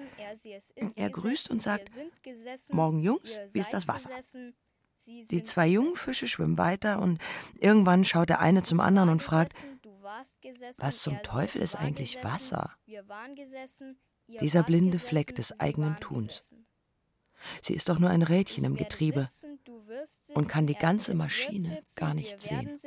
[0.97, 1.91] Er grüßt und sagt,
[2.71, 4.11] Morgen Jungs, wie ist das Wasser?
[5.07, 7.21] Die zwei jungen Fische schwimmen weiter und
[7.59, 9.55] irgendwann schaut der eine zum anderen und fragt,
[10.79, 12.77] was zum Teufel ist eigentlich Wasser?
[14.41, 16.55] Dieser blinde Fleck des eigenen Tuns.
[17.63, 19.29] Sie ist doch nur ein Rädchen im Getriebe
[20.35, 22.79] und kann die ganze Maschine gar nicht sehen.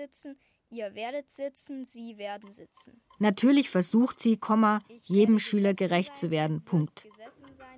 [0.74, 3.00] Ihr werdet sitzen, Sie werden sitzen.
[3.20, 6.66] Natürlich versucht sie, Komma, jedem Schüler gerecht zu werden.
[6.66, 7.06] Punkt.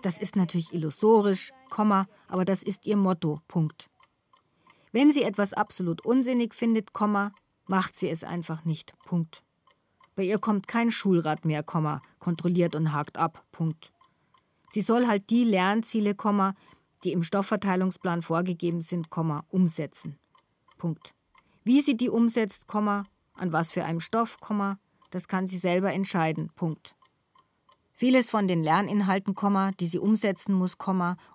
[0.02, 3.41] Das ist natürlich illusorisch, Komma, aber das ist ihr Motto.
[3.50, 3.89] Punkt.
[4.93, 7.34] Wenn sie etwas absolut unsinnig findet, Komma,
[7.68, 8.93] macht sie es einfach nicht.
[9.06, 9.43] Punkt.
[10.16, 13.43] Bei ihr kommt kein Schulrat mehr, Komma, kontrolliert und hakt ab.
[13.52, 13.91] Punkt.
[14.72, 16.56] Sie soll halt die Lernziele, Komma,
[17.04, 20.18] die im Stoffverteilungsplan vorgegeben sind, Komma, umsetzen.
[20.78, 21.14] Punkt.
[21.66, 24.38] Wie sie die umsetzt, an was für einem Stoff,
[25.09, 26.51] das kann sie selber entscheiden.
[26.55, 26.95] Punkt.
[27.91, 29.36] Vieles von den Lerninhalten,
[29.80, 30.76] die sie umsetzen muss,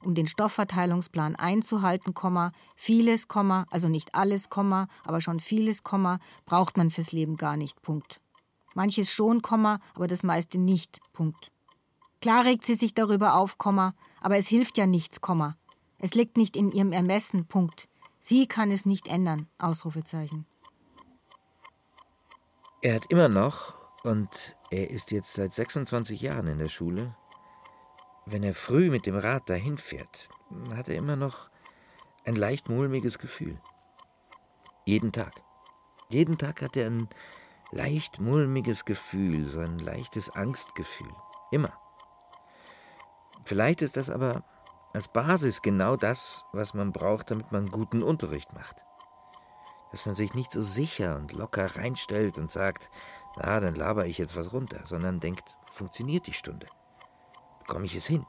[0.04, 2.14] um den Stoffverteilungsplan einzuhalten,
[2.76, 4.48] vieles, also nicht alles,
[5.04, 7.82] aber schon vieles, braucht man fürs Leben gar nicht.
[7.82, 8.20] Punkt.
[8.76, 11.00] Manches schon, aber das meiste nicht.
[11.12, 11.50] Punkt.
[12.20, 15.18] Klar regt sie sich darüber auf, aber es hilft ja nichts,
[15.98, 17.46] Es liegt nicht in ihrem Ermessen.
[17.46, 17.88] Punkt.
[18.20, 19.48] Sie kann es nicht ändern.
[19.58, 20.46] Ausrufezeichen.
[22.82, 24.28] Er hat immer noch, und
[24.70, 27.14] er ist jetzt seit 26 Jahren in der Schule,
[28.26, 30.28] wenn er früh mit dem Rad dahin fährt,
[30.74, 31.50] hat er immer noch
[32.24, 33.60] ein leicht mulmiges Gefühl.
[34.84, 35.32] Jeden Tag.
[36.08, 37.08] Jeden Tag hat er ein
[37.70, 41.12] leicht mulmiges Gefühl, so ein leichtes Angstgefühl.
[41.50, 41.72] Immer.
[43.44, 44.44] Vielleicht ist das aber
[44.93, 48.76] als Basis genau das, was man braucht, damit man guten Unterricht macht.
[49.93, 52.91] Dass man sich nicht so sicher und locker reinstellt und sagt,
[53.36, 56.66] na, dann laber ich jetzt was runter, sondern denkt, funktioniert die Stunde?
[57.61, 58.26] Bekomme ich es hin?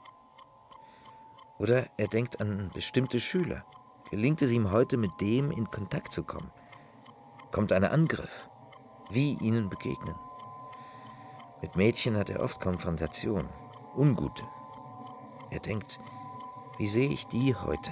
[1.57, 3.65] Oder er denkt an bestimmte Schüler.
[4.09, 6.51] Gelingt es ihm heute, mit dem in Kontakt zu kommen?
[7.51, 8.49] Kommt ein Angriff?
[9.09, 10.15] Wie ihnen begegnen?
[11.61, 13.47] Mit Mädchen hat er oft Konfrontation,
[13.95, 14.43] ungute,
[15.51, 15.99] er denkt,
[16.81, 17.91] wie sehe ich die heute?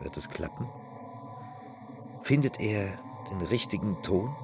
[0.00, 0.68] Wird es klappen?
[2.22, 2.94] Findet er
[3.30, 4.36] den richtigen Ton?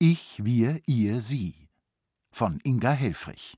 [0.00, 1.68] Ich, wir, ihr, sie
[2.32, 3.56] von Inga Helfrich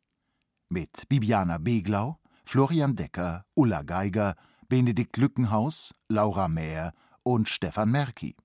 [0.69, 4.35] mit Bibiana Beglau, Florian Decker, Ulla Geiger,
[4.69, 6.93] Benedikt Lückenhaus, Laura Mehr
[7.29, 8.37] und Stefan Merki.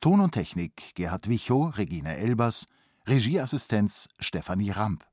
[0.00, 2.66] Ton und Technik Gerhard Wichow, Regine Elbers,
[3.06, 5.04] Regieassistenz Stefanie Ramp.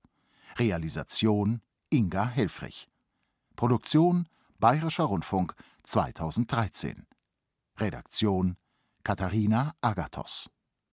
[0.57, 2.87] Realisation Inga Helfrich.
[3.55, 4.27] Produktion
[4.59, 5.53] Bayerischer Rundfunk
[5.83, 7.05] 2013.
[7.77, 8.57] Redaktion
[9.03, 10.49] Katharina Agathos